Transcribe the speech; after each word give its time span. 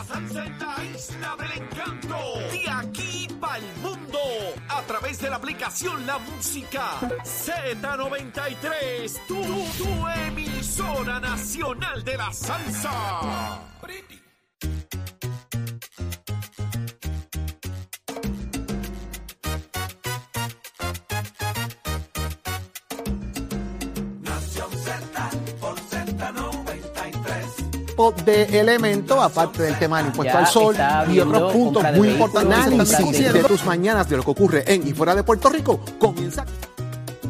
la 0.00 0.06
salsa 0.06 0.46
en 0.46 0.58
la 0.58 0.84
isla 0.84 1.36
del 1.36 1.52
encanto. 1.62 2.16
De 2.50 2.70
aquí 2.70 3.28
para 3.40 3.58
el 3.58 3.76
mundo. 3.82 4.18
A 4.68 4.82
través 4.82 5.20
de 5.20 5.30
la 5.30 5.36
aplicación 5.36 6.04
La 6.06 6.18
Música 6.18 6.98
Z93. 7.24 9.26
Tu, 9.26 9.42
tu 9.82 10.08
emisora 10.26 11.20
nacional 11.20 12.02
de 12.04 12.16
la 12.16 12.32
salsa. 12.32 12.90
Tipo 28.00 28.12
de 28.24 28.60
elementos, 28.60 29.18
aparte 29.18 29.62
del 29.62 29.78
tema 29.78 29.98
del 29.98 30.06
impuesto 30.08 30.32
Ya 30.32 30.38
al 30.40 30.46
sol 30.46 30.76
y 31.12 31.20
otros 31.20 31.52
puntos 31.52 31.84
muy 31.94 32.10
importantes. 32.10 32.58
Análisis 32.58 33.32
de 33.32 33.44
tus 33.44 33.64
mañanas 33.64 34.08
de 34.08 34.16
lo 34.16 34.22
que 34.22 34.30
ocurre 34.30 34.64
en 34.66 34.86
y 34.86 34.92
fuera 34.92 35.14
de 35.14 35.22
Puerto 35.22 35.48
Rico 35.48 35.80
comienza. 35.98 36.44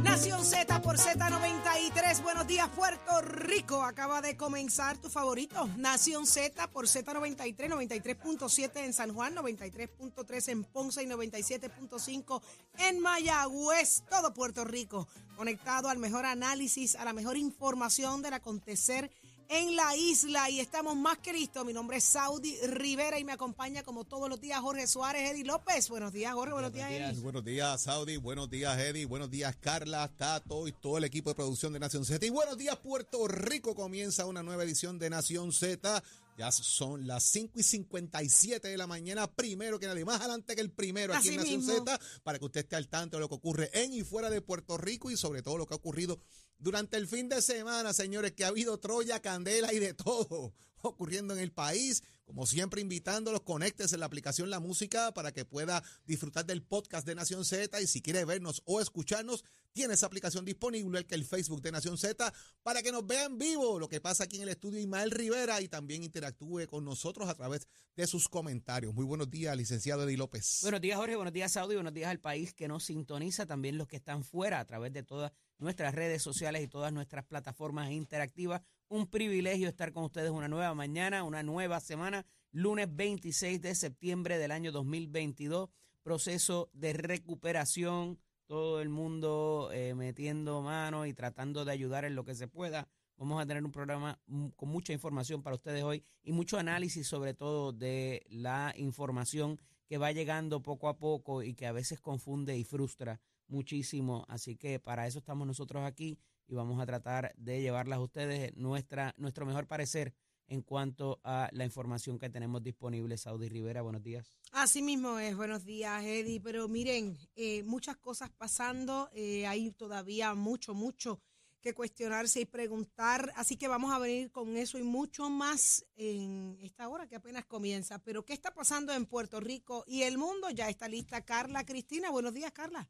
Nación 0.03 0.45
Z 0.45 0.81
por 0.83 0.97
Z93. 0.97 2.23
Buenos 2.23 2.47
días, 2.47 2.69
Puerto 2.69 3.21
Rico. 3.23 3.83
Acaba 3.83 4.21
de 4.21 4.37
comenzar 4.37 4.97
tu 4.99 5.11
favorito. 5.11 5.69
Nación 5.77 6.27
Z 6.27 6.69
por 6.69 6.87
Z93, 6.87 7.57
93.7 7.57 8.85
en 8.85 8.93
San 8.93 9.13
Juan, 9.13 9.35
93.3 9.35 10.49
en 10.49 10.65
Ponce 10.65 11.03
y 11.03 11.07
97.5 11.07 12.41
en 12.79 13.01
Mayagüez. 13.01 14.03
Todo 14.09 14.33
Puerto 14.33 14.65
Rico 14.65 15.09
conectado 15.41 15.89
al 15.89 15.97
mejor 15.97 16.27
análisis, 16.27 16.97
a 16.97 17.05
la 17.07 17.15
mejor 17.15 17.39
información 17.39 18.21
del 18.21 18.35
acontecer 18.35 19.11
en 19.51 19.75
la 19.75 19.97
isla 19.97 20.49
y 20.49 20.61
estamos 20.61 20.97
más 20.97 21.19
que 21.19 21.33
listos. 21.33 21.67
Mi 21.67 21.73
nombre 21.73 21.97
es 21.97 22.05
Saudi 22.05 22.57
Rivera 22.69 23.19
y 23.19 23.25
me 23.25 23.33
acompaña 23.33 23.83
como 23.83 24.05
todos 24.05 24.29
los 24.29 24.41
días 24.41 24.61
Jorge 24.61 24.87
Suárez, 24.87 25.33
Eddie 25.33 25.45
López. 25.45 25.89
Buenos 25.89 26.13
días, 26.13 26.33
Jorge. 26.33 26.53
Buenos 26.53 26.73
días, 26.73 26.91
Eddie. 26.91 27.21
Buenos 27.21 27.45
días, 27.45 27.83
Saudi. 27.83 28.17
Buenos 28.17 28.49
días, 28.49 28.79
Eddie. 28.79 29.07
Buenos 29.07 29.29
días, 29.29 29.57
Carla, 29.57 30.09
Tato 30.17 30.69
y 30.69 30.73
todo 30.73 30.99
el 30.99 31.05
equipo 31.05 31.31
de 31.31 31.35
producción 31.35 31.73
de 31.73 31.81
Nación 31.81 32.05
Z. 32.05 32.25
Y 32.25 32.31
buenos 32.31 32.57
días, 32.57 32.77
Puerto 32.77 33.27
Rico. 33.27 33.75
Comienza 33.75 34.25
una 34.25 34.45
nueva 34.45 34.63
edición 34.63 35.01
de 35.01 35.11
Nación 35.11 35.53
Z. 35.53 36.01
Ya 36.39 36.53
son 36.53 37.09
las 37.09 37.25
5 37.25 37.59
y 37.59 37.63
57 37.65 38.69
de 38.69 38.77
la 38.79 38.87
mañana, 38.87 39.27
primero 39.27 39.79
que 39.79 39.87
nadie, 39.87 40.07
más 40.07 40.21
adelante 40.21 40.55
que 40.55 40.63
el 40.63 40.71
primero 40.71 41.13
aquí 41.13 41.29
Así 41.29 41.35
en 41.35 41.37
Nación 41.37 41.59
mismo. 41.59 41.75
Z, 41.75 42.01
para 42.23 42.39
que 42.39 42.45
usted 42.45 42.61
esté 42.61 42.77
al 42.77 42.89
tanto 42.89 43.17
de 43.17 43.21
lo 43.21 43.29
que 43.29 43.35
ocurre 43.35 43.69
en 43.75 43.93
y 43.93 44.05
fuera 44.05 44.31
de 44.31 44.41
Puerto 44.41 44.79
Rico 44.79 45.11
y 45.11 45.17
sobre 45.17 45.43
todo 45.43 45.59
lo 45.59 45.67
que 45.67 45.75
ha 45.75 45.77
ocurrido 45.77 46.19
durante 46.61 46.97
el 46.97 47.09
fin 47.09 47.29
de 47.29 47.43
semana, 47.43 47.93
señores, 47.93 48.33
que 48.33 48.45
ha 48.45 48.49
habido 48.49 48.79
Troya, 48.79 49.21
Candela 49.21 49.73
y 49.73 49.79
de 49.79 49.95
todo 49.95 50.55
ocurriendo 50.89 51.35
en 51.35 51.41
el 51.41 51.53
país. 51.53 52.03
Como 52.25 52.47
siempre, 52.47 52.81
invitándolos, 52.81 53.41
conéctese 53.43 53.97
en 53.97 54.01
la 54.01 54.07
aplicación 54.07 54.51
La 54.51 54.61
Música 54.61 55.13
para 55.13 55.33
que 55.33 55.45
pueda 55.45 55.83
disfrutar 56.07 56.47
del 56.47 56.63
podcast 56.63 57.07
de 57.07 57.17
Nación 57.17 57.45
Z. 57.45 57.81
Y 57.81 57.87
si 57.89 58.03
quiere 58.03 58.25
vernos 58.25 58.63
o 58.67 58.81
escucharnos, 58.81 59.45
tiene 59.73 59.95
esa 59.95 60.07
aplicación 60.07 60.45
disponible, 60.45 61.05
que 61.07 61.15
el 61.15 61.25
Facebook 61.25 61.63
de 61.63 61.73
Nación 61.73 61.99
Z, 61.99 62.33
para 62.63 62.83
que 62.83 62.93
nos 62.93 63.07
vea 63.07 63.25
en 63.25 63.39
vivo 63.39 63.79
lo 63.79 63.89
que 63.89 64.01
pasa 64.01 64.25
aquí 64.25 64.37
en 64.37 64.43
el 64.43 64.49
estudio 64.51 64.81
Ismael 64.81 65.11
Rivera 65.11 65.61
y 65.61 65.69
también 65.69 66.03
interactúe 66.03 66.67
con 66.69 66.85
nosotros 66.85 67.29
a 67.29 67.35
través 67.35 67.67
de 67.97 68.07
sus 68.07 68.29
comentarios. 68.29 68.95
Muy 68.95 69.05
buenos 69.05 69.31
días, 69.31 69.57
licenciado 69.57 70.05
Eddie 70.05 70.17
López. 70.17 70.61
Buenos 70.63 70.81
días, 70.81 70.99
Jorge. 70.99 71.17
Buenos 71.17 71.35
días, 71.35 71.53
Saudi. 71.53 71.75
Buenos 71.75 71.95
días 71.95 72.11
al 72.11 72.21
país 72.21 72.55
que 72.55 72.69
nos 72.69 72.85
sintoniza. 72.85 73.47
También 73.47 73.79
los 73.79 73.87
que 73.89 73.97
están 73.97 74.25
fuera 74.25 74.61
a 74.61 74.65
través 74.65 74.93
de 74.93 75.03
todas 75.03 75.33
nuestras 75.59 75.95
redes 75.95 76.23
sociales 76.23 76.63
y 76.63 76.69
todas 76.69 76.93
nuestras 76.93 77.25
plataformas 77.25 77.91
interactivas. 77.91 78.63
Un 78.93 79.07
privilegio 79.07 79.69
estar 79.69 79.93
con 79.93 80.03
ustedes 80.03 80.33
una 80.33 80.49
nueva 80.49 80.75
mañana, 80.75 81.23
una 81.23 81.45
nueva 81.45 81.79
semana, 81.79 82.27
lunes 82.51 82.89
26 82.91 83.63
de 83.63 83.77
septiembre 83.77 84.37
del 84.37 84.51
año 84.51 84.73
2022. 84.73 85.71
Proceso 86.03 86.71
de 86.73 86.93
recuperación. 86.95 88.19
Todo 88.47 88.81
el 88.81 88.89
mundo 88.89 89.71
eh, 89.73 89.95
metiendo 89.95 90.61
mano 90.61 91.07
y 91.07 91.15
tratando 91.15 91.65
de 91.65 91.71
ayudar 91.71 92.05
en 92.05 92.17
lo 92.17 92.25
que 92.25 92.35
se 92.35 92.49
pueda. 92.49 92.89
Vamos 93.17 93.41
a 93.41 93.47
tener 93.47 93.65
un 93.65 93.71
programa 93.71 94.19
mm, 94.27 94.49
con 94.57 94.69
mucha 94.69 94.93
información 94.93 95.41
para 95.45 95.55
ustedes 95.55 95.85
hoy 95.85 96.03
y 96.25 96.33
mucho 96.33 96.59
análisis 96.59 97.07
sobre 97.07 97.33
todo 97.33 97.73
de 97.73 98.27
la 98.29 98.75
información 98.77 99.61
que 99.87 99.99
va 99.99 100.11
llegando 100.11 100.63
poco 100.63 100.89
a 100.89 100.99
poco 100.99 101.45
y 101.45 101.55
que 101.55 101.69
a 101.69 101.73
veces 101.73 102.01
confunde 102.01 102.59
y 102.59 102.65
frustra 102.65 103.21
muchísimo. 103.47 104.25
Así 104.27 104.57
que 104.57 104.81
para 104.81 105.07
eso 105.07 105.21
estamos 105.21 105.47
nosotros 105.47 105.85
aquí 105.85 106.19
y 106.51 106.55
vamos 106.57 106.81
a 106.81 106.87
tratar 106.87 107.33
de 107.37 107.63
llevarlas 107.63 107.99
a 107.99 108.03
ustedes 108.03 108.57
nuestra, 108.57 109.15
nuestro 109.17 109.47
mejor 109.47 109.69
parecer 109.69 110.13
en 110.49 110.63
cuanto 110.63 111.21
a 111.23 111.49
la 111.53 111.65
información 111.65 112.19
que 112.19 112.29
tenemos 112.29 112.61
disponible. 112.61 113.17
Saudi 113.17 113.49
Rivera, 113.49 113.83
buenos 113.83 114.03
días. 114.03 114.37
Así 114.51 114.83
mismo 114.83 115.21
es, 115.21 115.37
buenos 115.37 115.65
días, 115.65 116.03
Eddie. 116.03 116.41
Pero 116.41 116.67
miren, 116.67 117.17
eh, 117.37 117.63
muchas 117.63 117.97
cosas 117.97 118.31
pasando, 118.31 119.09
eh, 119.13 119.47
hay 119.47 119.71
todavía 119.71 120.35
mucho, 120.35 120.75
mucho 120.75 121.21
que 121.61 121.73
cuestionarse 121.73 122.41
y 122.41 122.47
preguntar. 122.47 123.33
Así 123.37 123.57
que 123.57 123.69
vamos 123.69 123.93
a 123.93 124.01
venir 124.01 124.33
con 124.33 124.57
eso 124.57 124.77
y 124.77 124.83
mucho 124.83 125.31
más 125.31 125.87
en 125.95 126.59
esta 126.63 126.89
hora 126.89 127.07
que 127.07 127.15
apenas 127.15 127.45
comienza. 127.45 128.03
Pero, 128.03 128.25
¿qué 128.25 128.33
está 128.33 128.53
pasando 128.53 128.93
en 128.93 129.07
Puerto 129.07 129.39
Rico 129.39 129.85
y 129.87 130.03
el 130.03 130.19
mundo? 130.19 130.51
Ya 130.51 130.69
está 130.69 130.89
lista 130.89 131.25
Carla 131.25 131.65
Cristina. 131.65 132.11
Buenos 132.11 132.35
días, 132.35 132.51
Carla. 132.51 132.89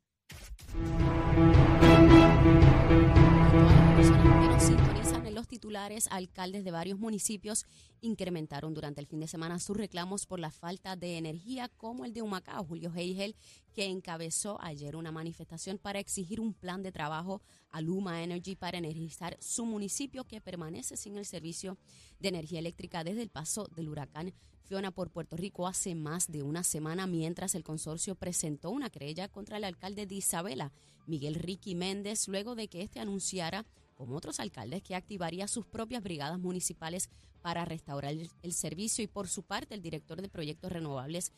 Titulares, 5.60 6.08
alcaldes 6.10 6.64
de 6.64 6.70
varios 6.70 6.98
municipios 6.98 7.66
incrementaron 8.00 8.72
durante 8.72 9.02
el 9.02 9.06
fin 9.06 9.20
de 9.20 9.28
semana 9.28 9.58
sus 9.58 9.76
reclamos 9.76 10.24
por 10.24 10.40
la 10.40 10.50
falta 10.50 10.96
de 10.96 11.18
energía, 11.18 11.68
como 11.76 12.06
el 12.06 12.14
de 12.14 12.22
Humacao, 12.22 12.64
Julio 12.64 12.90
Heigel, 12.96 13.36
que 13.74 13.84
encabezó 13.84 14.58
ayer 14.62 14.96
una 14.96 15.12
manifestación 15.12 15.76
para 15.76 15.98
exigir 15.98 16.40
un 16.40 16.54
plan 16.54 16.82
de 16.82 16.92
trabajo 16.92 17.42
a 17.70 17.82
Luma 17.82 18.22
Energy 18.22 18.56
para 18.56 18.78
energizar 18.78 19.36
su 19.38 19.66
municipio 19.66 20.24
que 20.24 20.40
permanece 20.40 20.96
sin 20.96 21.18
el 21.18 21.26
servicio 21.26 21.76
de 22.20 22.30
energía 22.30 22.58
eléctrica 22.58 23.04
desde 23.04 23.20
el 23.20 23.28
paso 23.28 23.68
del 23.76 23.90
huracán 23.90 24.32
Fiona 24.70 24.92
por 24.92 25.10
Puerto 25.10 25.36
Rico 25.36 25.66
hace 25.66 25.96
más 25.96 26.30
de 26.30 26.44
una 26.44 26.62
semana, 26.62 27.08
mientras 27.08 27.56
el 27.56 27.64
consorcio 27.64 28.14
presentó 28.14 28.70
una 28.70 28.88
querella 28.88 29.26
contra 29.26 29.56
el 29.56 29.64
alcalde 29.64 30.06
de 30.06 30.14
Isabela, 30.14 30.72
Miguel 31.06 31.34
Ricky 31.34 31.74
Méndez, 31.74 32.28
luego 32.28 32.54
de 32.54 32.68
que 32.68 32.80
este 32.80 33.00
anunciara, 33.00 33.66
como 34.00 34.16
otros 34.16 34.40
alcaldes, 34.40 34.82
que 34.82 34.94
activaría 34.94 35.46
sus 35.46 35.66
propias 35.66 36.02
brigadas 36.02 36.38
municipales 36.38 37.10
para 37.42 37.66
restaurar 37.66 38.14
el, 38.14 38.52
servicio. 38.54 39.04
Y 39.04 39.08
por 39.08 39.28
su 39.28 39.42
parte, 39.42 39.74
el 39.74 39.82
director 39.82 40.22
de 40.22 40.30
proyectos 40.30 40.72
renovables 40.72 41.32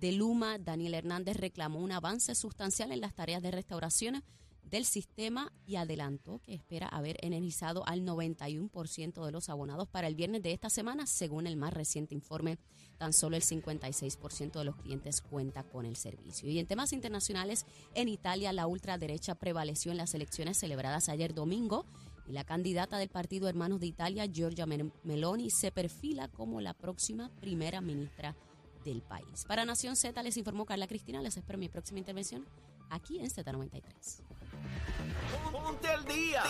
de 0.00 0.12
Luma, 0.12 0.56
Daniel 0.56 0.94
Hernández, 0.94 1.36
reclamó 1.36 1.78
un 1.78 1.92
avance 1.92 2.34
sustancial 2.34 2.90
en 2.90 3.02
las 3.02 3.14
tareas 3.14 3.42
de 3.42 3.50
restauración 3.50 4.24
del 4.62 4.86
sistema 4.86 5.52
y 5.66 5.76
adelantó 5.76 6.40
que 6.40 6.54
espera 6.54 6.88
haber 6.88 7.18
energizado 7.20 7.86
al 7.86 8.00
91% 8.00 9.24
de 9.24 9.30
los 9.30 9.48
abonados 9.48 9.86
para 9.86 10.08
el 10.08 10.14
viernes 10.14 10.42
de 10.42 10.52
esta 10.52 10.70
semana, 10.70 11.06
según 11.06 11.46
el 11.46 11.56
más 11.56 11.72
reciente 11.72 12.14
informe. 12.14 12.58
Tan 12.96 13.12
solo 13.12 13.36
el 13.36 13.42
56% 13.42 14.52
de 14.52 14.64
los 14.64 14.76
clientes 14.76 15.20
cuenta 15.20 15.64
con 15.64 15.84
el 15.84 15.96
servicio. 15.96 16.48
Y 16.48 16.58
en 16.58 16.66
temas 16.66 16.94
internacionales, 16.94 17.66
en 17.94 18.08
Italia 18.08 18.54
la 18.54 18.66
ultraderecha 18.66 19.34
prevaleció 19.34 19.92
en 19.92 19.98
las 19.98 20.14
elecciones 20.14 20.56
celebradas 20.56 21.10
ayer 21.10 21.34
domingo 21.34 21.84
y 22.28 22.32
la 22.32 22.44
candidata 22.44 22.98
del 22.98 23.08
Partido 23.08 23.48
Hermanos 23.48 23.80
de 23.80 23.86
Italia, 23.86 24.26
Giorgia 24.26 24.66
Mel- 24.66 24.92
Meloni, 25.04 25.50
se 25.50 25.70
perfila 25.70 26.28
como 26.28 26.60
la 26.60 26.74
próxima 26.74 27.30
primera 27.40 27.80
ministra 27.80 28.34
del 28.84 29.02
país. 29.02 29.44
Para 29.46 29.64
Nación 29.64 29.96
Z 29.96 30.22
les 30.22 30.36
informó 30.36 30.64
Carla 30.64 30.86
Cristina. 30.86 31.20
Les 31.20 31.36
espero 31.36 31.58
mi 31.58 31.68
próxima 31.68 31.98
intervención 31.98 32.44
aquí 32.90 33.18
en 33.18 33.26
Z93. 33.30 33.82
Ponte 35.52 35.88
al 35.88 36.04
día. 36.04 36.42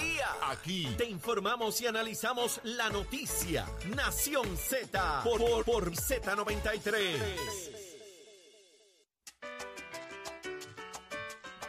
Aquí 0.50 0.86
te 0.98 1.08
informamos 1.08 1.80
y 1.80 1.86
analizamos 1.86 2.60
la 2.64 2.88
noticia. 2.90 3.66
Nación 3.94 4.56
Z 4.56 5.22
por, 5.24 5.38
por, 5.40 5.64
por 5.64 5.92
Z93. 5.92 7.75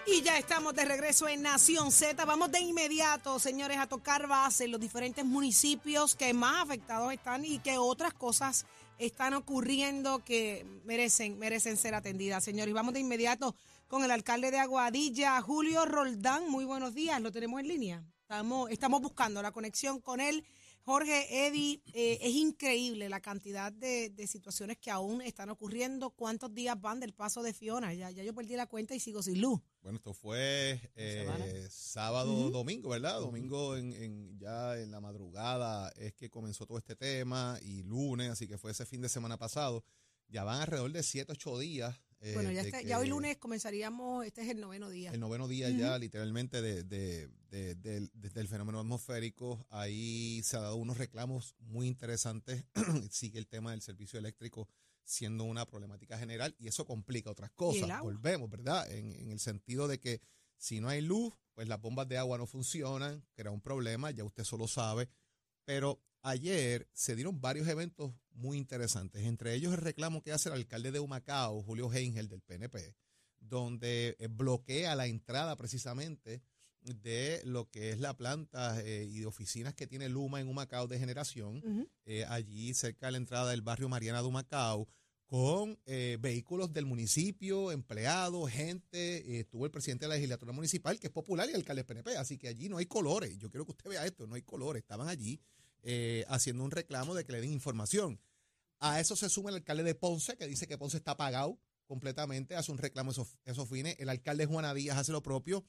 Y 0.10 0.22
ya 0.22 0.38
estamos 0.38 0.74
de 0.74 0.86
regreso 0.86 1.28
en 1.28 1.42
Nación 1.42 1.92
Z. 1.92 2.24
Vamos 2.24 2.50
de 2.50 2.62
inmediato, 2.62 3.40
señores, 3.40 3.78
a 3.78 3.88
tocar 3.88 4.26
base 4.26 4.64
en 4.64 4.72
los 4.72 4.80
diferentes 4.80 5.26
municipios 5.26 6.16
que 6.16 6.34
más 6.34 6.64
afectados 6.64 7.12
están 7.12 7.44
y 7.44 7.60
que 7.60 7.78
otras 7.78 8.14
cosas 8.14 8.66
están 9.00 9.34
ocurriendo 9.34 10.24
que 10.24 10.66
merecen, 10.86 11.38
merecen 11.38 11.76
ser 11.76 11.94
atendidas, 11.94 12.42
señores. 12.42 12.74
Vamos 12.74 12.94
de 12.94 13.02
inmediato 13.02 13.54
con 13.90 14.02
el 14.06 14.12
alcalde 14.12 14.50
de 14.50 14.60
Aguadilla, 14.60 15.42
Julio 15.42 15.86
Roldán. 15.86 16.50
Muy 16.50 16.64
buenos 16.64 16.94
días, 16.94 17.20
lo 17.20 17.34
tenemos 17.34 17.60
en 17.60 17.68
línea. 17.68 18.04
Estamos, 18.22 18.72
estamos 18.72 19.02
buscando 19.02 19.42
la 19.42 19.52
conexión 19.52 20.00
con 20.00 20.22
él. 20.22 20.46
Jorge, 20.92 21.46
Eddie, 21.48 21.82
eh, 21.94 22.18
es 22.22 22.34
increíble 22.34 23.10
la 23.10 23.20
cantidad 23.20 23.74
de, 23.74 24.10
de 24.10 24.26
situaciones 24.26 24.78
que 24.78 24.90
aún 24.90 25.22
están 25.22 25.50
ocurriendo. 25.50 26.12
¿Cuántos 26.12 26.54
días 26.56 26.80
van 26.80 27.02
del 27.02 27.12
paso 27.14 27.44
de 27.44 27.54
Fiona? 27.54 27.94
Ya, 27.94 28.10
ya 28.10 28.24
yo 28.24 28.34
perdí 28.34 28.56
la 28.56 28.68
cuenta 28.68 28.96
y 28.96 29.02
sigo 29.02 29.22
sin 29.22 29.42
luz. 29.42 29.60
Bueno, 29.82 29.98
esto 29.98 30.14
fue 30.14 30.80
eh, 30.96 31.68
sábado, 31.70 32.50
domingo, 32.52 32.92
¿verdad? 32.92 33.20
Domingo 33.20 33.76
en, 33.76 33.92
en- 33.92 34.40
ya 34.40 34.80
en 34.80 34.90
la 34.92 35.02
madrugada 35.02 35.90
es 35.98 36.14
que 36.14 36.30
comenzó 36.30 36.66
todo 36.66 36.78
este 36.78 36.96
tema 36.96 37.60
y 37.62 37.84
lunes, 37.84 38.30
así 38.30 38.48
que 38.48 38.58
fue 38.58 38.72
ese 38.72 38.86
fin 38.86 39.02
de 39.02 39.10
semana 39.10 39.36
pasado. 39.36 39.84
Ya 40.30 40.46
van 40.46 40.62
alrededor 40.62 40.94
de 40.94 41.04
7, 41.04 41.34
8 41.34 41.60
días. 41.60 42.00
Eh, 42.20 42.34
bueno, 42.34 42.52
ya, 42.52 42.62
de 42.64 42.70
está- 42.70 42.82
que- 42.82 42.88
ya 42.88 42.98
hoy 43.00 43.08
lunes 43.10 43.38
comenzaríamos, 43.38 44.26
este 44.26 44.42
es 44.42 44.50
el 44.50 44.60
noveno 44.60 44.90
día. 44.90 45.12
El 45.12 45.20
noveno 45.20 45.48
día 45.48 45.70
ya, 45.70 45.98
literalmente, 45.98 46.62
de, 46.62 46.84
de- 46.84 47.30
de- 47.50 47.76
del- 47.76 48.10
desde 48.14 48.42
el 48.42 48.48
fenómeno 48.48 48.80
atmosférico. 48.80 49.66
Ahí 49.70 50.42
se 50.44 50.58
ha 50.58 50.62
dado 50.62 50.76
unos 50.78 50.98
reclamos 50.98 51.56
muy 51.60 51.88
interesantes. 51.88 52.66
Sigue 53.12 53.40
el 53.40 53.48
tema 53.48 53.72
del 53.72 53.82
servicio 53.82 54.18
eléctrico 54.20 54.68
siendo 55.04 55.44
una 55.46 55.66
problemática 55.66 56.18
general 56.18 56.54
y 56.60 56.68
eso 56.68 56.86
complica 56.86 57.30
otras 57.32 57.52
cosas. 57.52 57.88
Volvemos, 58.02 58.50
¿verdad? 58.50 58.92
En, 58.92 59.12
en 59.14 59.30
el 59.32 59.40
sentido 59.40 59.88
de 59.88 60.00
que 60.00 60.20
si 60.58 60.82
no 60.82 60.90
hay 60.90 61.02
luz, 61.02 61.34
pues 61.54 61.68
las 61.68 61.80
bombas 61.80 62.08
de 62.10 62.18
agua 62.18 62.38
no 62.38 62.46
funcionan, 62.46 63.24
crea 63.34 63.52
un 63.52 63.62
problema, 63.62 64.12
ya 64.12 64.24
usted 64.24 64.44
solo 64.44 64.68
sabe. 64.68 65.08
Pero 65.66 66.02
ayer 66.28 66.88
se 66.94 67.16
dieron 67.16 67.40
varios 67.40 67.68
eventos 67.68 68.14
muy 68.34 68.58
interesantes, 68.58 69.26
entre 69.26 69.54
ellos 69.56 69.74
el 69.74 69.80
reclamo 69.80 70.22
que 70.22 70.32
hace 70.32 70.50
el 70.50 70.56
alcalde 70.56 70.92
de 70.92 71.00
Humacao, 71.00 71.64
Julio 71.64 71.92
Heingel, 71.92 72.28
del 72.28 72.42
PNP, 72.42 72.96
donde 73.40 74.16
eh, 74.20 74.28
bloquea 74.28 74.96
la 74.96 75.08
entrada 75.08 75.56
precisamente 75.56 76.44
de 76.82 77.42
lo 77.46 77.70
que 77.70 77.92
es 77.92 78.00
la 78.00 78.16
planta 78.16 78.80
eh, 78.82 79.08
y 79.10 79.20
de 79.20 79.26
oficinas 79.26 79.74
que 79.74 79.88
tiene 79.88 80.10
Luma 80.10 80.40
en 80.40 80.48
Humacao 80.48 80.88
de 80.88 81.00
generación, 81.00 81.90
eh, 82.06 82.26
allí 82.26 82.74
cerca 82.74 83.08
de 83.08 83.14
la 83.14 83.18
entrada 83.18 83.52
del 83.52 83.62
barrio 83.62 83.90
Mariana 83.90 84.22
de 84.22 84.28
Humacao, 84.28 84.88
con 85.26 85.78
eh, 85.86 86.18
vehículos 86.22 86.72
del 86.72 86.86
municipio, 86.86 87.72
empleados, 87.74 88.50
gente, 88.50 89.40
estuvo 89.40 89.66
el 89.66 89.72
presidente 89.72 90.06
de 90.06 90.10
la 90.10 90.16
legislatura 90.16 90.54
municipal, 90.54 91.00
que 91.00 91.08
es 91.08 91.14
popular, 91.14 91.48
y 91.48 91.52
el 91.52 91.58
alcalde 91.58 91.84
del 91.84 91.86
PNP, 91.86 92.18
así 92.18 92.38
que 92.38 92.48
allí 92.48 92.70
no 92.70 92.78
hay 92.78 92.86
colores, 92.86 93.38
yo 93.38 93.50
quiero 93.50 93.66
que 93.66 93.72
usted 93.72 93.90
vea 93.90 94.06
esto, 94.06 94.26
no 94.26 94.36
hay 94.36 94.44
colores, 94.44 94.82
estaban 94.82 95.10
allí 95.10 95.42
eh, 95.90 96.26
haciendo 96.28 96.66
un 96.66 96.72
reclamo 96.72 97.16
de 97.16 97.24
que 97.24 97.32
le 97.32 97.40
den 97.40 97.54
información. 97.54 98.20
A 98.80 99.00
eso 99.00 99.16
se 99.16 99.30
suma 99.30 99.52
el 99.52 99.56
alcalde 99.56 99.84
de 99.84 99.96
Ponce, 99.96 100.36
que 100.36 100.46
dice 100.46 100.68
que 100.68 100.78
Ponce 100.78 100.98
está 100.98 101.16
pagado 101.16 101.62
completamente, 101.86 102.58
hace 102.58 102.74
un 102.74 102.78
reclamo 102.78 103.12
a 103.12 103.14
esos, 103.14 103.38
esos 103.46 103.70
fines. 103.70 103.96
El 103.98 104.10
alcalde 104.10 104.46
Juana 104.46 104.74
Díaz 104.74 104.98
hace 104.98 105.14
lo 105.14 105.24
propio. 105.24 105.66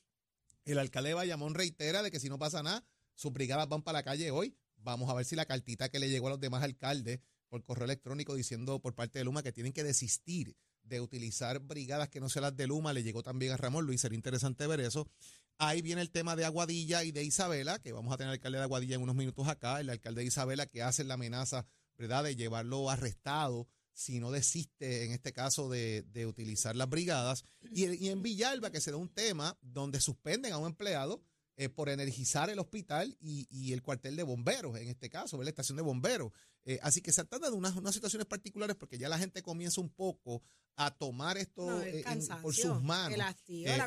El 0.64 0.80
alcalde 0.80 1.10
de 1.10 1.14
Bayamón 1.14 1.54
reitera 1.54 2.02
de 2.02 2.10
que 2.10 2.18
si 2.18 2.28
no 2.28 2.36
pasa 2.36 2.64
nada, 2.64 2.84
sus 3.14 3.32
brigadas 3.32 3.68
van 3.68 3.82
para 3.82 4.00
la 4.00 4.02
calle 4.02 4.32
hoy. 4.32 4.58
Vamos 4.78 5.08
a 5.08 5.14
ver 5.14 5.24
si 5.24 5.36
la 5.36 5.46
cartita 5.46 5.88
que 5.88 6.00
le 6.00 6.10
llegó 6.10 6.26
a 6.26 6.30
los 6.30 6.40
demás 6.40 6.64
alcaldes 6.64 7.20
por 7.48 7.62
correo 7.62 7.84
electrónico 7.84 8.34
diciendo 8.34 8.82
por 8.82 8.96
parte 8.96 9.20
de 9.20 9.24
Luma 9.24 9.44
que 9.44 9.52
tienen 9.52 9.72
que 9.72 9.84
desistir 9.84 10.56
de 10.82 11.00
utilizar 11.00 11.60
brigadas 11.60 12.08
que 12.08 12.18
no 12.18 12.28
sean 12.28 12.42
las 12.42 12.56
de 12.56 12.66
Luma, 12.66 12.92
le 12.92 13.04
llegó 13.04 13.22
también 13.22 13.52
a 13.52 13.56
Ramón 13.56 13.86
Luis, 13.86 14.00
sería 14.00 14.16
interesante 14.16 14.66
ver 14.66 14.80
eso. 14.80 15.08
Ahí 15.58 15.82
viene 15.82 16.00
el 16.02 16.10
tema 16.10 16.36
de 16.36 16.44
Aguadilla 16.44 17.02
y 17.04 17.10
de 17.12 17.24
Isabela, 17.24 17.78
que 17.80 17.92
vamos 17.92 18.12
a 18.14 18.16
tener 18.16 18.28
al 18.28 18.34
alcalde 18.34 18.58
de 18.58 18.64
Aguadilla 18.64 18.94
en 18.94 19.02
unos 19.02 19.16
minutos 19.16 19.48
acá, 19.48 19.80
el 19.80 19.90
alcalde 19.90 20.20
de 20.22 20.28
Isabela 20.28 20.66
que 20.66 20.82
hace 20.82 21.02
la 21.04 21.14
amenaza, 21.14 21.66
¿verdad?, 21.96 22.22
de 22.24 22.36
llevarlo 22.36 22.88
arrestado 22.90 23.66
si 23.92 24.20
no 24.20 24.30
desiste, 24.30 25.04
en 25.04 25.10
este 25.10 25.32
caso, 25.32 25.68
de, 25.68 26.02
de 26.12 26.26
utilizar 26.26 26.76
las 26.76 26.88
brigadas. 26.88 27.42
Y, 27.72 27.86
y 27.96 28.10
en 28.10 28.22
Villalba, 28.22 28.70
que 28.70 28.80
se 28.80 28.92
da 28.92 28.96
un 28.96 29.08
tema 29.08 29.58
donde 29.60 30.00
suspenden 30.00 30.52
a 30.52 30.58
un 30.58 30.66
empleado 30.68 31.20
eh, 31.56 31.68
por 31.68 31.88
energizar 31.88 32.48
el 32.50 32.60
hospital 32.60 33.16
y, 33.18 33.48
y 33.50 33.72
el 33.72 33.82
cuartel 33.82 34.14
de 34.14 34.22
bomberos, 34.22 34.78
en 34.78 34.86
este 34.86 35.10
caso, 35.10 35.36
¿verdad? 35.36 35.46
la 35.48 35.50
estación 35.50 35.76
de 35.76 35.82
bomberos. 35.82 36.30
Eh, 36.64 36.78
así 36.82 37.00
que 37.02 37.10
se 37.10 37.24
trata 37.24 37.50
de 37.50 37.56
unas, 37.56 37.74
unas 37.74 37.92
situaciones 37.94 38.26
particulares 38.28 38.76
porque 38.76 38.98
ya 38.98 39.08
la 39.08 39.18
gente 39.18 39.42
comienza 39.42 39.80
un 39.80 39.90
poco 39.90 40.42
a 40.76 40.92
tomar 40.92 41.36
esto 41.36 41.66
No, 41.66 41.82
eh, 41.82 42.04
en- 42.06 42.42
por 42.42 42.54
sus 42.54 42.80
manos, 42.84 43.10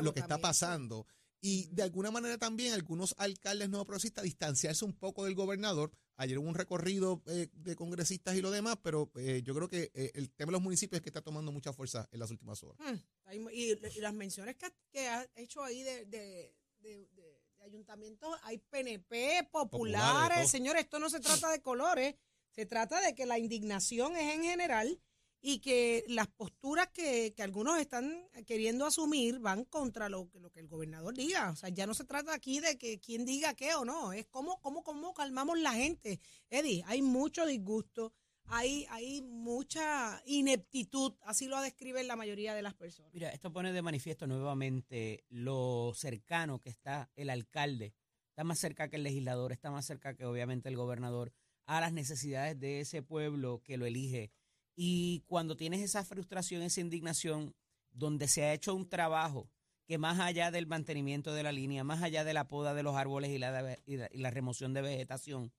lo 0.02 0.12
que 0.12 0.20
está 0.20 0.34
pasando. 0.42 1.06
Y 1.44 1.66
de 1.72 1.82
alguna 1.82 2.12
manera 2.12 2.38
también 2.38 2.72
algunos 2.72 3.14
alcaldes 3.18 3.68
no 3.68 3.84
progresistas 3.84 4.22
distanciarse 4.22 4.84
un 4.84 4.92
poco 4.92 5.24
del 5.24 5.34
gobernador. 5.34 5.90
Ayer 6.16 6.38
hubo 6.38 6.48
un 6.48 6.54
recorrido 6.54 7.20
eh, 7.26 7.48
de 7.52 7.74
congresistas 7.74 8.36
y 8.36 8.40
lo 8.42 8.52
demás, 8.52 8.76
pero 8.80 9.10
eh, 9.16 9.42
yo 9.44 9.52
creo 9.54 9.68
que 9.68 9.90
eh, 9.92 10.12
el 10.14 10.30
tema 10.30 10.50
de 10.50 10.52
los 10.52 10.62
municipios 10.62 10.98
es 10.98 11.02
que 11.02 11.08
está 11.08 11.20
tomando 11.20 11.50
mucha 11.50 11.72
fuerza 11.72 12.08
en 12.12 12.20
las 12.20 12.30
últimas 12.30 12.62
horas. 12.62 12.78
Hmm, 12.78 13.48
y, 13.52 13.72
y 13.72 14.00
las 14.00 14.14
menciones 14.14 14.54
que, 14.56 14.66
ha- 14.66 14.74
que 14.92 15.08
ha 15.08 15.28
hecho 15.34 15.64
ahí 15.64 15.82
de, 15.82 16.04
de, 16.06 16.54
de- 16.78 17.06
de- 17.08 17.42
de 17.56 17.64
ayuntamientos, 17.64 18.36
hay 18.44 18.58
PNP, 18.58 19.48
Populares, 19.50 19.70
populares. 20.10 20.38
todo. 20.38 20.48
Señor, 20.48 20.76
esto 20.76 20.98
no 21.00 21.10
se 21.10 21.18
trata 21.20 21.50
de 21.50 21.60
colores, 21.60 22.14
se 22.50 22.66
trata 22.66 23.00
de 23.00 23.14
que 23.16 23.26
la 23.26 23.38
indignación 23.38 24.16
es 24.16 24.34
en 24.34 24.42
general 24.44 25.00
y 25.44 25.58
que 25.58 26.04
las 26.06 26.28
posturas 26.28 26.88
que, 26.88 27.34
que 27.34 27.42
algunos 27.42 27.78
están 27.80 28.28
queriendo 28.46 28.86
asumir 28.86 29.40
van 29.40 29.64
contra 29.64 30.08
lo, 30.08 30.30
lo 30.34 30.50
que 30.50 30.60
el 30.60 30.68
gobernador 30.68 31.14
diga. 31.14 31.50
O 31.50 31.56
sea, 31.56 31.68
ya 31.68 31.84
no 31.84 31.94
se 31.94 32.04
trata 32.04 32.32
aquí 32.32 32.60
de 32.60 32.78
que 32.78 33.00
quién 33.00 33.24
diga 33.24 33.52
qué 33.54 33.74
o 33.74 33.84
no, 33.84 34.12
es 34.12 34.26
cómo, 34.26 34.60
cómo, 34.60 34.84
cómo 34.84 35.12
calmamos 35.12 35.58
la 35.58 35.72
gente. 35.72 36.20
Eddie, 36.48 36.84
hay 36.86 37.02
mucho 37.02 37.44
disgusto, 37.44 38.12
hay, 38.46 38.86
hay 38.90 39.20
mucha 39.22 40.22
ineptitud, 40.26 41.14
así 41.22 41.48
lo 41.48 41.60
describen 41.60 42.06
la 42.06 42.14
mayoría 42.14 42.54
de 42.54 42.62
las 42.62 42.74
personas. 42.74 43.12
Mira, 43.12 43.30
esto 43.30 43.52
pone 43.52 43.72
de 43.72 43.82
manifiesto 43.82 44.28
nuevamente 44.28 45.24
lo 45.28 45.92
cercano 45.96 46.60
que 46.60 46.70
está 46.70 47.10
el 47.16 47.30
alcalde. 47.30 47.94
Está 48.28 48.44
más 48.44 48.60
cerca 48.60 48.88
que 48.88 48.96
el 48.96 49.02
legislador, 49.02 49.50
está 49.50 49.72
más 49.72 49.84
cerca 49.86 50.14
que 50.14 50.24
obviamente 50.24 50.68
el 50.68 50.76
gobernador 50.76 51.32
a 51.66 51.80
las 51.80 51.92
necesidades 51.92 52.58
de 52.58 52.80
ese 52.80 53.02
pueblo 53.02 53.60
que 53.62 53.76
lo 53.76 53.86
elige. 53.86 54.30
Y 54.74 55.22
cuando 55.26 55.56
tienes 55.56 55.80
esa 55.80 56.04
frustración, 56.04 56.62
esa 56.62 56.80
indignación, 56.80 57.54
donde 57.92 58.28
se 58.28 58.44
ha 58.44 58.54
hecho 58.54 58.74
un 58.74 58.88
trabajo 58.88 59.50
que 59.86 59.98
más 59.98 60.20
allá 60.20 60.50
del 60.50 60.66
mantenimiento 60.66 61.34
de 61.34 61.42
la 61.42 61.52
línea, 61.52 61.84
más 61.84 62.02
allá 62.02 62.24
de 62.24 62.32
la 62.32 62.48
poda 62.48 62.72
de 62.72 62.82
los 62.82 62.96
árboles 62.96 63.30
y 63.30 63.38
la, 63.38 63.78
y 63.84 63.96
la- 63.96 64.30
remoción 64.30 64.72
de 64.72 64.80
vegetación, 64.80 65.52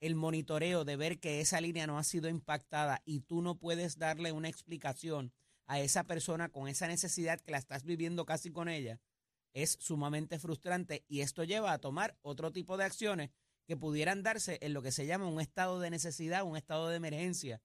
el 0.00 0.14
monitoreo 0.14 0.84
de 0.84 0.96
ver 0.96 1.18
que 1.20 1.40
esa 1.40 1.60
línea 1.60 1.86
no 1.86 1.98
ha 1.98 2.04
sido 2.04 2.28
impactada 2.28 3.00
y 3.04 3.20
tú 3.20 3.42
no 3.42 3.56
puedes 3.56 3.98
darle 3.98 4.32
una 4.32 4.48
explicación 4.48 5.32
a 5.66 5.80
esa 5.80 6.04
persona 6.04 6.48
con 6.48 6.68
esa 6.68 6.88
necesidad 6.88 7.40
que 7.40 7.52
la 7.52 7.58
estás 7.58 7.84
viviendo 7.84 8.26
casi 8.26 8.50
con 8.50 8.68
ella, 8.68 8.98
es 9.52 9.78
sumamente 9.80 10.38
frustrante. 10.38 11.04
Y 11.08 11.20
esto 11.20 11.44
lleva 11.44 11.72
a 11.72 11.78
tomar 11.78 12.16
otro 12.22 12.50
tipo 12.50 12.76
de 12.76 12.84
acciones 12.84 13.30
que 13.66 13.76
pudieran 13.76 14.22
darse 14.22 14.58
en 14.62 14.74
lo 14.74 14.82
que 14.82 14.90
se 14.90 15.06
llama 15.06 15.28
un 15.28 15.40
estado 15.40 15.78
de 15.78 15.90
necesidad, 15.90 16.42
un 16.42 16.56
estado 16.56 16.88
de 16.88 16.96
emergencia, 16.96 17.60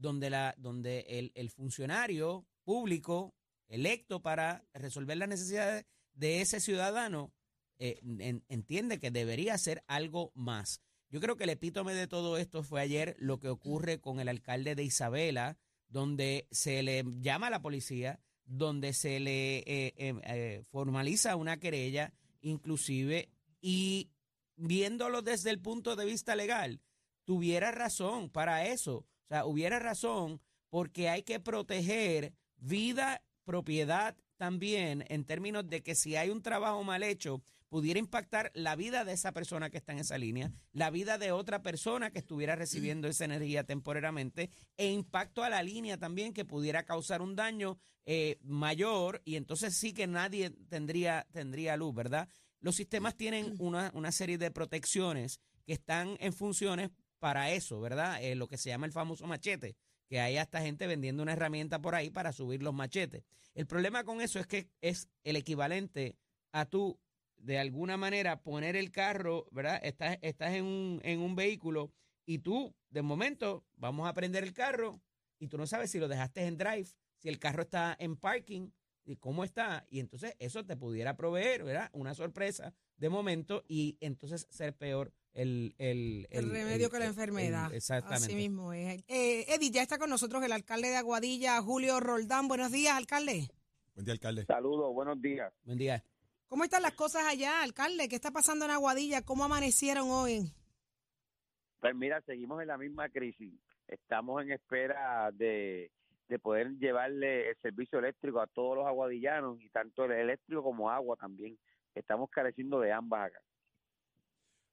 donde, 0.00 0.30
la, 0.30 0.54
donde 0.58 1.00
el, 1.08 1.32
el 1.34 1.50
funcionario 1.50 2.46
público 2.64 3.34
electo 3.68 4.20
para 4.20 4.64
resolver 4.74 5.16
las 5.16 5.28
necesidades 5.28 5.84
de 6.14 6.40
ese 6.40 6.60
ciudadano 6.60 7.32
eh, 7.78 8.00
en- 8.02 8.44
entiende 8.48 8.98
que 8.98 9.10
debería 9.10 9.54
hacer 9.54 9.84
algo 9.86 10.32
más. 10.34 10.80
Yo 11.10 11.20
creo 11.20 11.36
que 11.36 11.44
el 11.44 11.50
epítome 11.50 11.94
de 11.94 12.06
todo 12.06 12.36
esto 12.38 12.62
fue 12.62 12.80
ayer 12.80 13.16
lo 13.18 13.38
que 13.40 13.48
ocurre 13.48 14.00
con 14.00 14.20
el 14.20 14.28
alcalde 14.28 14.74
de 14.74 14.84
Isabela, 14.84 15.58
donde 15.88 16.46
se 16.50 16.82
le 16.82 17.04
llama 17.20 17.48
a 17.48 17.50
la 17.50 17.62
policía, 17.62 18.20
donde 18.44 18.92
se 18.92 19.18
le 19.20 19.58
eh, 19.58 19.64
eh, 19.96 20.14
eh, 20.24 20.62
formaliza 20.70 21.36
una 21.36 21.58
querella, 21.58 22.12
inclusive, 22.40 23.28
y 23.60 24.10
viéndolo 24.56 25.22
desde 25.22 25.50
el 25.50 25.60
punto 25.60 25.96
de 25.96 26.04
vista 26.04 26.36
legal, 26.36 26.80
tuviera 27.24 27.70
razón 27.70 28.30
para 28.30 28.66
eso. 28.66 29.06
Sea, 29.30 29.46
hubiera 29.46 29.78
razón 29.78 30.40
porque 30.70 31.08
hay 31.08 31.22
que 31.22 31.38
proteger 31.38 32.34
vida, 32.56 33.22
propiedad 33.44 34.16
también, 34.36 35.04
en 35.08 35.24
términos 35.24 35.68
de 35.68 35.84
que 35.84 35.94
si 35.94 36.16
hay 36.16 36.30
un 36.30 36.42
trabajo 36.42 36.82
mal 36.82 37.04
hecho, 37.04 37.40
pudiera 37.68 38.00
impactar 38.00 38.50
la 38.54 38.74
vida 38.74 39.04
de 39.04 39.12
esa 39.12 39.30
persona 39.30 39.70
que 39.70 39.76
está 39.76 39.92
en 39.92 40.00
esa 40.00 40.18
línea, 40.18 40.50
la 40.72 40.90
vida 40.90 41.16
de 41.16 41.30
otra 41.30 41.62
persona 41.62 42.10
que 42.10 42.18
estuviera 42.18 42.56
recibiendo 42.56 43.06
esa 43.06 43.24
energía 43.24 43.62
temporariamente, 43.62 44.50
e 44.76 44.90
impacto 44.90 45.44
a 45.44 45.48
la 45.48 45.62
línea 45.62 45.96
también 45.96 46.32
que 46.32 46.44
pudiera 46.44 46.84
causar 46.84 47.22
un 47.22 47.36
daño 47.36 47.78
eh, 48.06 48.36
mayor 48.42 49.22
y 49.24 49.36
entonces 49.36 49.76
sí 49.76 49.92
que 49.92 50.08
nadie 50.08 50.50
tendría, 50.50 51.28
tendría 51.30 51.76
luz, 51.76 51.94
¿verdad? 51.94 52.28
Los 52.58 52.74
sistemas 52.74 53.16
tienen 53.16 53.54
una, 53.60 53.92
una 53.94 54.10
serie 54.10 54.38
de 54.38 54.50
protecciones 54.50 55.38
que 55.64 55.74
están 55.74 56.16
en 56.18 56.32
funciones 56.32 56.90
para 57.20 57.52
eso, 57.52 57.80
¿verdad? 57.80 58.20
Eh, 58.22 58.34
lo 58.34 58.48
que 58.48 58.58
se 58.58 58.70
llama 58.70 58.86
el 58.86 58.92
famoso 58.92 59.26
machete, 59.26 59.76
que 60.08 60.18
hay 60.20 60.38
hasta 60.38 60.60
gente 60.60 60.88
vendiendo 60.88 61.22
una 61.22 61.34
herramienta 61.34 61.80
por 61.80 61.94
ahí 61.94 62.10
para 62.10 62.32
subir 62.32 62.62
los 62.62 62.74
machetes. 62.74 63.22
El 63.54 63.66
problema 63.66 64.02
con 64.02 64.20
eso 64.20 64.40
es 64.40 64.46
que 64.46 64.68
es 64.80 65.08
el 65.22 65.36
equivalente 65.36 66.16
a 66.50 66.64
tú, 66.64 66.98
de 67.36 67.58
alguna 67.58 67.96
manera, 67.96 68.42
poner 68.42 68.74
el 68.74 68.90
carro, 68.90 69.46
¿verdad? 69.52 69.80
Estás, 69.84 70.18
estás 70.22 70.54
en, 70.54 70.64
un, 70.64 71.00
en 71.04 71.20
un 71.20 71.36
vehículo 71.36 71.92
y 72.26 72.38
tú, 72.38 72.74
de 72.90 73.02
momento, 73.02 73.64
vamos 73.76 74.08
a 74.08 74.14
prender 74.14 74.42
el 74.42 74.52
carro 74.52 75.00
y 75.38 75.46
tú 75.48 75.56
no 75.58 75.66
sabes 75.66 75.90
si 75.90 75.98
lo 75.98 76.08
dejaste 76.08 76.44
en 76.44 76.58
drive, 76.58 76.88
si 77.16 77.28
el 77.28 77.38
carro 77.38 77.62
está 77.62 77.96
en 77.98 78.16
parking. 78.16 78.70
y 79.04 79.16
cómo 79.16 79.42
está, 79.44 79.86
y 79.90 79.98
entonces 79.98 80.36
eso 80.38 80.64
te 80.64 80.76
pudiera 80.76 81.16
proveer, 81.16 81.64
¿verdad? 81.64 81.90
Una 81.92 82.14
sorpresa 82.14 82.74
de 82.96 83.08
momento 83.08 83.64
y 83.66 83.96
entonces 84.00 84.46
ser 84.50 84.76
peor 84.76 85.12
el, 85.32 85.74
el, 85.78 86.26
el, 86.30 86.50
remedio 86.50 86.90
que 86.90 86.98
la 86.98 87.06
enfermedad. 87.06 87.72
exactamente. 87.72 88.26
Así 88.26 88.34
mismo 88.34 88.72
es. 88.72 89.02
Eh, 89.08 89.46
Eddie, 89.48 89.70
ya 89.70 89.82
está 89.82 89.98
con 89.98 90.10
nosotros 90.10 90.42
el 90.42 90.52
alcalde 90.52 90.88
de 90.88 90.96
Aguadilla, 90.96 91.60
Julio 91.62 92.00
Roldán. 92.00 92.48
Buenos 92.48 92.72
días, 92.72 92.96
alcalde. 92.96 93.48
Buen 93.94 94.04
día, 94.04 94.12
alcalde. 94.14 94.44
Saludos, 94.46 94.92
buenos 94.92 95.20
días. 95.20 95.52
Buen 95.64 95.78
día. 95.78 96.02
¿Cómo 96.48 96.64
están 96.64 96.82
las 96.82 96.94
cosas 96.94 97.24
allá, 97.26 97.62
alcalde? 97.62 98.08
¿Qué 98.08 98.16
está 98.16 98.32
pasando 98.32 98.64
en 98.64 98.72
Aguadilla? 98.72 99.22
¿Cómo 99.22 99.44
amanecieron 99.44 100.10
hoy? 100.10 100.52
Pues 101.78 101.94
mira, 101.94 102.20
seguimos 102.22 102.60
en 102.60 102.68
la 102.68 102.76
misma 102.76 103.08
crisis. 103.08 103.54
Estamos 103.86 104.42
en 104.42 104.52
espera 104.52 105.30
de, 105.32 105.92
de 106.28 106.38
poder 106.38 106.76
llevarle 106.78 107.50
el 107.50 107.56
servicio 107.62 108.00
eléctrico 108.00 108.40
a 108.40 108.46
todos 108.48 108.76
los 108.76 108.86
aguadillanos 108.86 109.60
y 109.60 109.68
tanto 109.70 110.04
el 110.04 110.12
eléctrico 110.12 110.62
como 110.62 110.90
agua 110.90 111.16
también. 111.16 111.56
Estamos 111.94 112.28
careciendo 112.30 112.80
de 112.80 112.92
ambas 112.92 113.28
acá. 113.28 113.40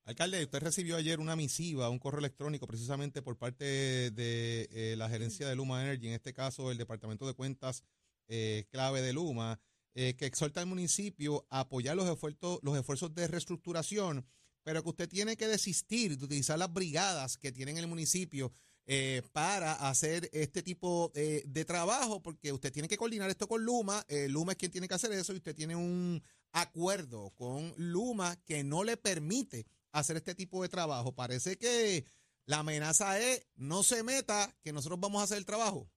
Alcalde, 0.08 0.42
usted 0.42 0.62
recibió 0.62 0.96
ayer 0.96 1.20
una 1.20 1.36
misiva, 1.36 1.90
un 1.90 2.00
correo 2.00 2.20
electrónico 2.20 2.66
precisamente 2.66 3.22
por 3.22 3.38
parte 3.38 3.66
de 3.66 4.70
eh, 4.72 4.96
la 4.98 5.10
gerencia 5.10 5.50
de 5.50 5.54
Luma 5.54 5.84
Energy, 5.84 6.08
en 6.08 6.14
este 6.14 6.34
caso 6.34 6.72
el 6.72 6.78
Departamento 6.78 7.28
de 7.28 7.34
Cuentas 7.34 7.84
eh, 8.30 8.68
clave 8.72 9.02
de 9.02 9.12
Luma, 9.12 9.60
eh, 9.96 10.16
que 10.16 10.26
exhorta 10.26 10.62
al 10.62 10.66
municipio 10.66 11.46
a 11.50 11.60
apoyar 11.60 11.98
los 11.98 12.08
esfuerzos, 12.08 13.16
de 13.16 13.28
reestructuración, 13.28 14.26
pero 14.64 14.82
que 14.82 14.90
usted 14.92 15.10
tiene 15.10 15.36
que 15.36 15.50
desistir 15.50 16.18
de 16.18 16.24
utilizar 16.24 16.58
las 16.58 16.72
brigadas 16.72 17.36
que 17.36 17.52
tiene 17.52 17.78
el 17.78 17.88
municipio 17.88 18.54
para 19.34 19.74
hacer 19.90 20.30
este 20.32 20.64
tipo 20.64 21.12
de 21.14 21.66
trabajo, 21.66 22.24
porque 22.24 22.54
usted 22.54 22.72
tiene 22.72 22.88
que 22.88 22.96
coordinar 22.96 23.30
esto 23.30 23.46
con 23.46 23.62
Luma, 23.62 24.06
Luma 24.30 24.54
es 24.54 24.58
quien 24.58 24.72
tiene 24.72 24.88
que 24.88 24.94
hacer 24.94 25.12
eso 25.12 25.34
y 25.34 25.38
usted 25.38 25.54
tiene 25.54 25.76
un 25.76 26.24
acuerdo 26.54 27.32
con 27.32 27.74
Luma 27.76 28.38
que 28.46 28.64
no 28.64 28.86
le 28.86 28.96
permite 28.96 29.66
hacer 30.00 30.18
este 30.18 30.36
tipo 30.36 30.62
de 30.62 30.70
trabajo. 30.70 31.14
Parece 31.14 31.58
que 31.58 32.06
la 32.46 32.60
amenaza 32.60 33.20
es 33.20 33.48
no 33.56 33.84
se 33.84 34.04
meta, 34.04 34.54
que 34.64 34.74
nosotros 34.74 35.00
vamos 35.00 35.22
a 35.22 35.26
hacer 35.26 35.38
el 35.38 35.46
trabajo. 35.46 35.88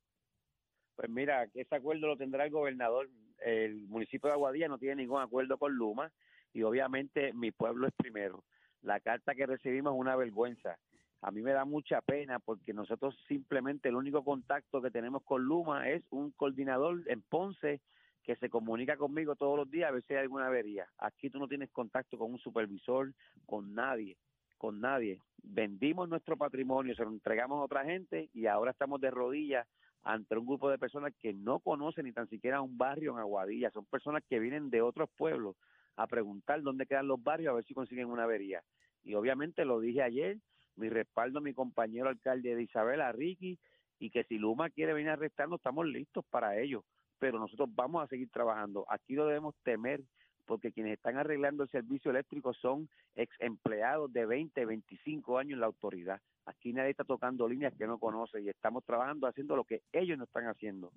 Pues 0.96 1.08
mira, 1.08 1.46
que 1.48 1.62
ese 1.62 1.74
acuerdo 1.74 2.08
lo 2.08 2.16
tendrá 2.16 2.44
el 2.44 2.50
gobernador. 2.50 3.08
El 3.38 3.86
municipio 3.88 4.28
de 4.28 4.34
Aguadilla 4.34 4.68
no 4.68 4.78
tiene 4.78 4.96
ningún 4.96 5.22
acuerdo 5.22 5.56
con 5.58 5.72
Luma 5.72 6.12
y 6.52 6.62
obviamente 6.62 7.32
mi 7.32 7.52
pueblo 7.52 7.86
es 7.86 7.94
primero. 7.96 8.44
La 8.82 9.00
carta 9.00 9.34
que 9.34 9.46
recibimos 9.46 9.94
es 9.94 10.00
una 10.00 10.16
vergüenza. 10.16 10.78
A 11.22 11.30
mí 11.30 11.42
me 11.42 11.52
da 11.52 11.64
mucha 11.64 12.00
pena 12.00 12.38
porque 12.38 12.72
nosotros 12.72 13.14
simplemente 13.28 13.88
el 13.88 13.96
único 13.96 14.24
contacto 14.24 14.80
que 14.80 14.90
tenemos 14.90 15.22
con 15.22 15.42
Luma 15.42 15.88
es 15.88 16.02
un 16.10 16.32
coordinador 16.32 17.02
en 17.06 17.22
Ponce 17.22 17.80
que 18.22 18.36
se 18.36 18.50
comunica 18.50 18.96
conmigo 18.96 19.34
todos 19.36 19.56
los 19.56 19.70
días 19.70 19.88
a 19.88 19.92
ver 19.92 20.02
si 20.02 20.14
hay 20.14 20.20
alguna 20.20 20.46
avería. 20.46 20.86
Aquí 20.98 21.30
tú 21.30 21.38
no 21.38 21.48
tienes 21.48 21.70
contacto 21.70 22.18
con 22.18 22.32
un 22.32 22.38
supervisor, 22.38 23.12
con 23.46 23.74
nadie, 23.74 24.16
con 24.58 24.80
nadie. 24.80 25.20
Vendimos 25.42 26.08
nuestro 26.08 26.36
patrimonio, 26.36 26.94
se 26.94 27.04
lo 27.04 27.10
entregamos 27.10 27.60
a 27.60 27.64
otra 27.64 27.84
gente 27.84 28.28
y 28.34 28.46
ahora 28.46 28.72
estamos 28.72 29.00
de 29.00 29.10
rodillas 29.10 29.66
ante 30.02 30.36
un 30.36 30.46
grupo 30.46 30.70
de 30.70 30.78
personas 30.78 31.12
que 31.18 31.32
no 31.32 31.60
conocen 31.60 32.06
ni 32.06 32.12
tan 32.12 32.28
siquiera 32.28 32.60
un 32.60 32.76
barrio 32.76 33.12
en 33.12 33.18
Aguadilla. 33.18 33.70
Son 33.70 33.84
personas 33.86 34.22
que 34.28 34.38
vienen 34.38 34.70
de 34.70 34.82
otros 34.82 35.08
pueblos 35.16 35.56
a 35.96 36.06
preguntar 36.06 36.62
dónde 36.62 36.86
quedan 36.86 37.08
los 37.08 37.22
barrios 37.22 37.50
a 37.50 37.54
ver 37.54 37.64
si 37.64 37.74
consiguen 37.74 38.08
una 38.08 38.24
avería. 38.24 38.62
Y 39.02 39.14
obviamente 39.14 39.64
lo 39.64 39.80
dije 39.80 40.02
ayer, 40.02 40.38
mi 40.76 40.88
respaldo 40.88 41.38
a 41.38 41.42
mi 41.42 41.52
compañero 41.52 42.08
alcalde 42.08 42.54
de 42.54 42.62
Isabela, 42.62 43.12
Ricky, 43.12 43.58
y 43.98 44.10
que 44.10 44.24
si 44.24 44.38
Luma 44.38 44.70
quiere 44.70 44.94
venir 44.94 45.10
a 45.10 45.14
arrestarnos, 45.14 45.58
estamos 45.58 45.86
listos 45.86 46.24
para 46.30 46.58
ello 46.58 46.84
pero 47.20 47.38
nosotros 47.38 47.68
vamos 47.72 48.02
a 48.02 48.08
seguir 48.08 48.28
trabajando. 48.30 48.84
Aquí 48.88 49.14
no 49.14 49.26
debemos 49.26 49.54
temer 49.62 50.02
porque 50.46 50.72
quienes 50.72 50.94
están 50.94 51.16
arreglando 51.16 51.62
el 51.62 51.70
servicio 51.70 52.10
eléctrico 52.10 52.52
son 52.54 52.88
ex 53.14 53.32
empleados 53.38 54.12
de 54.12 54.26
20, 54.26 54.64
25 54.64 55.38
años 55.38 55.52
en 55.52 55.60
la 55.60 55.66
autoridad. 55.66 56.20
Aquí 56.46 56.72
nadie 56.72 56.90
está 56.90 57.04
tocando 57.04 57.48
líneas 57.48 57.72
que 57.78 57.86
no 57.86 57.98
conoce 57.98 58.40
y 58.40 58.48
estamos 58.48 58.84
trabajando 58.84 59.28
haciendo 59.28 59.54
lo 59.54 59.62
que 59.62 59.82
ellos 59.92 60.18
no 60.18 60.24
están 60.24 60.46
haciendo. 60.48 60.90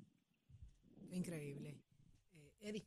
Increíble. 1.12 1.78
Eh, 2.34 2.52
Eddie. 2.62 2.86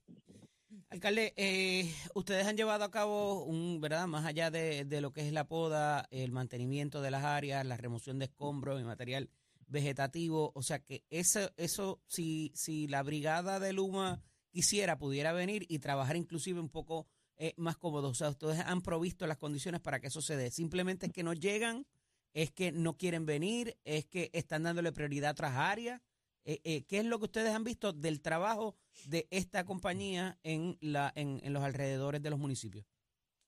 Alcalde, 0.90 1.32
eh, 1.36 1.84
ustedes 2.14 2.46
han 2.46 2.56
llevado 2.56 2.84
a 2.84 2.90
cabo 2.90 3.44
un, 3.44 3.80
¿verdad? 3.80 4.08
Más 4.08 4.24
allá 4.24 4.50
de, 4.50 4.84
de, 4.84 5.00
lo 5.00 5.12
que 5.12 5.20
es 5.20 5.32
la 5.32 5.44
poda, 5.46 6.08
el 6.10 6.32
mantenimiento 6.32 7.02
de 7.02 7.12
las 7.12 7.24
áreas, 7.24 7.64
la 7.64 7.76
remoción 7.76 8.18
de 8.18 8.24
escombros 8.24 8.80
y 8.80 8.84
material 8.84 9.30
vegetativo, 9.66 10.52
o 10.54 10.62
sea 10.62 10.78
que 10.78 11.04
eso, 11.10 11.50
eso 11.56 12.00
si, 12.06 12.52
si 12.54 12.86
la 12.88 13.02
brigada 13.02 13.60
de 13.60 13.72
Luma 13.72 14.22
quisiera, 14.50 14.98
pudiera 14.98 15.32
venir 15.32 15.66
y 15.68 15.78
trabajar 15.78 16.16
inclusive 16.16 16.60
un 16.60 16.68
poco 16.68 17.06
eh, 17.36 17.52
más 17.56 17.76
cómodo, 17.76 18.08
o 18.08 18.14
sea, 18.14 18.30
ustedes 18.30 18.60
han 18.60 18.80
provisto 18.80 19.26
las 19.26 19.38
condiciones 19.38 19.80
para 19.80 20.00
que 20.00 20.06
eso 20.06 20.20
se 20.20 20.36
dé, 20.36 20.50
simplemente 20.50 21.06
es 21.06 21.12
que 21.12 21.22
no 21.22 21.32
llegan, 21.32 21.86
es 22.32 22.50
que 22.50 22.72
no 22.72 22.96
quieren 22.96 23.26
venir, 23.26 23.76
es 23.84 24.06
que 24.06 24.30
están 24.32 24.62
dándole 24.62 24.92
prioridad 24.92 25.30
a 25.30 25.32
otras 25.32 25.56
áreas, 25.56 26.00
eh, 26.44 26.60
eh, 26.64 26.84
¿qué 26.86 26.98
es 26.98 27.04
lo 27.04 27.18
que 27.18 27.24
ustedes 27.24 27.52
han 27.54 27.64
visto 27.64 27.92
del 27.92 28.22
trabajo 28.22 28.76
de 29.06 29.26
esta 29.30 29.64
compañía 29.64 30.38
en, 30.44 30.78
la, 30.80 31.12
en, 31.16 31.40
en 31.42 31.52
los 31.52 31.62
alrededores 31.62 32.22
de 32.22 32.30
los 32.30 32.38
municipios? 32.38 32.86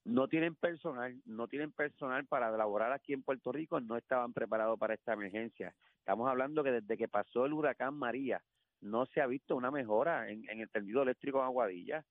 no 0.09 0.27
tienen 0.27 0.55
personal, 0.55 1.21
no 1.27 1.49
tienen 1.49 1.71
personal 1.71 2.27
para 2.27 2.49
elaborar 2.49 2.93
aquí 2.93 3.13
en 3.13 3.23
Puerto 3.23 3.53
Rico, 3.53 3.79
no 3.81 3.97
estaban 3.97 4.33
preparados 4.33 4.79
para 4.79 4.95
esta 4.95 5.13
emergencia. 5.13 5.75
Estamos 6.09 6.31
hablando 6.31 6.65
que 6.65 6.71
desde 6.71 6.97
que 6.97 7.07
pasó 7.07 7.45
el 7.45 7.53
huracán 7.53 7.93
María 7.95 8.43
no 8.81 9.05
se 9.05 9.21
ha 9.21 9.27
visto 9.27 9.55
una 9.55 9.71
mejora 9.71 10.31
en, 10.31 10.49
el 10.49 10.71
tendido 10.71 11.03
eléctrico 11.03 11.39
en 11.39 11.45
Aguadilla, 11.45 12.03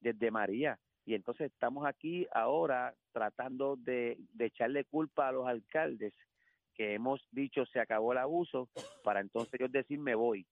desde 0.00 0.32
María. 0.32 0.76
Y 1.06 1.14
entonces 1.14 1.52
estamos 1.52 1.86
aquí 1.86 2.26
ahora 2.34 2.92
tratando 3.12 3.76
de, 3.76 4.18
echarle 4.40 4.86
culpa 4.86 5.28
a 5.28 5.32
los 5.32 5.46
alcaldes 5.46 6.12
que 6.74 6.94
hemos 6.94 7.28
dicho 7.30 7.64
se 7.66 7.78
acabó 7.78 8.10
el 8.10 8.18
abuso, 8.18 8.70
para 9.04 9.20
entonces 9.20 9.54
ellos 9.54 9.70
decir 9.70 10.00
me 10.00 10.16
voy. 10.16 10.44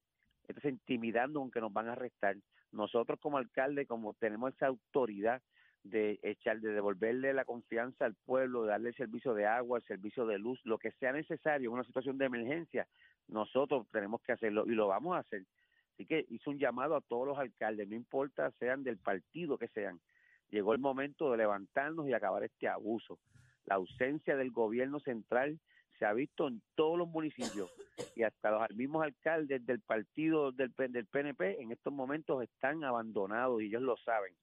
Entonces 0.47 0.71
intimidando 0.71 1.41
aunque 1.41 1.61
nos 1.61 1.73
van 1.73 1.89
a 1.89 1.95
arrestar. 1.95 2.37
Nosotros 2.71 3.19
como 3.19 3.39
alcalde, 3.39 3.85
como 3.87 4.15
tenemos 4.15 4.55
esa 4.55 4.69
autoridad, 4.69 5.43
de 5.91 6.19
echar, 6.23 6.61
de 6.61 6.73
devolverle 6.73 7.33
la 7.33 7.45
confianza 7.45 8.05
al 8.05 8.15
pueblo, 8.15 8.63
de 8.63 8.69
darle 8.71 8.89
el 8.91 8.97
servicio 8.97 9.35
de 9.35 9.47
agua, 9.47 9.79
el 9.79 9.85
servicio 9.85 10.27
de 10.27 10.39
luz, 10.39 10.61
lo 10.65 10.79
que 10.79 10.93
sea 10.93 11.13
necesario 11.13 11.71
en 11.71 11.75
una 11.75 11.85
situación 11.85 12.19
de 12.19 12.27
emergencia, 12.27 12.87
nosotros 13.29 13.87
tenemos 13.91 14.21
que 14.23 14.33
hacerlo 14.33 14.65
y 14.67 14.71
lo 14.71 14.89
vamos 14.89 15.17
a 15.17 15.21
hacer. 15.21 15.45
Así 15.95 16.07
que 16.07 16.27
hizo 16.29 16.51
un 16.51 16.59
llamado 16.59 16.95
a 16.95 17.01
todos 17.01 17.27
los 17.27 17.39
alcaldes, 17.39 17.89
no 17.89 17.95
importa 17.95 18.51
sean 18.59 18.85
del 18.85 18.99
partido 18.99 19.59
que 19.59 19.69
sean. 19.69 20.01
Llegó 20.51 20.75
el 20.75 20.79
momento 20.79 21.31
de 21.31 21.39
levantarnos 21.39 22.07
y 22.09 22.13
acabar 22.13 22.45
este 22.45 22.69
abuso. 22.69 23.19
La 23.65 23.77
ausencia 23.77 24.37
del 24.37 24.53
gobierno 24.53 25.01
central 25.01 25.59
se 25.99 26.05
ha 26.05 26.13
visto 26.13 26.47
en 26.47 26.63
todos 26.75 26.99
los 26.99 27.09
municipios 27.09 27.71
y 28.15 28.23
hasta 28.23 28.51
los 28.51 28.71
mismos 28.77 29.03
alcaldes 29.03 29.65
del 29.65 29.81
partido 29.81 30.53
del, 30.53 30.73
del 30.91 31.07
PNP 31.07 31.63
en 31.63 31.73
estos 31.73 31.93
momentos 31.93 32.43
están 32.43 32.85
abandonados 32.85 33.63
y 33.63 33.67
ellos 33.67 33.83
lo 33.83 33.97
saben 33.97 34.35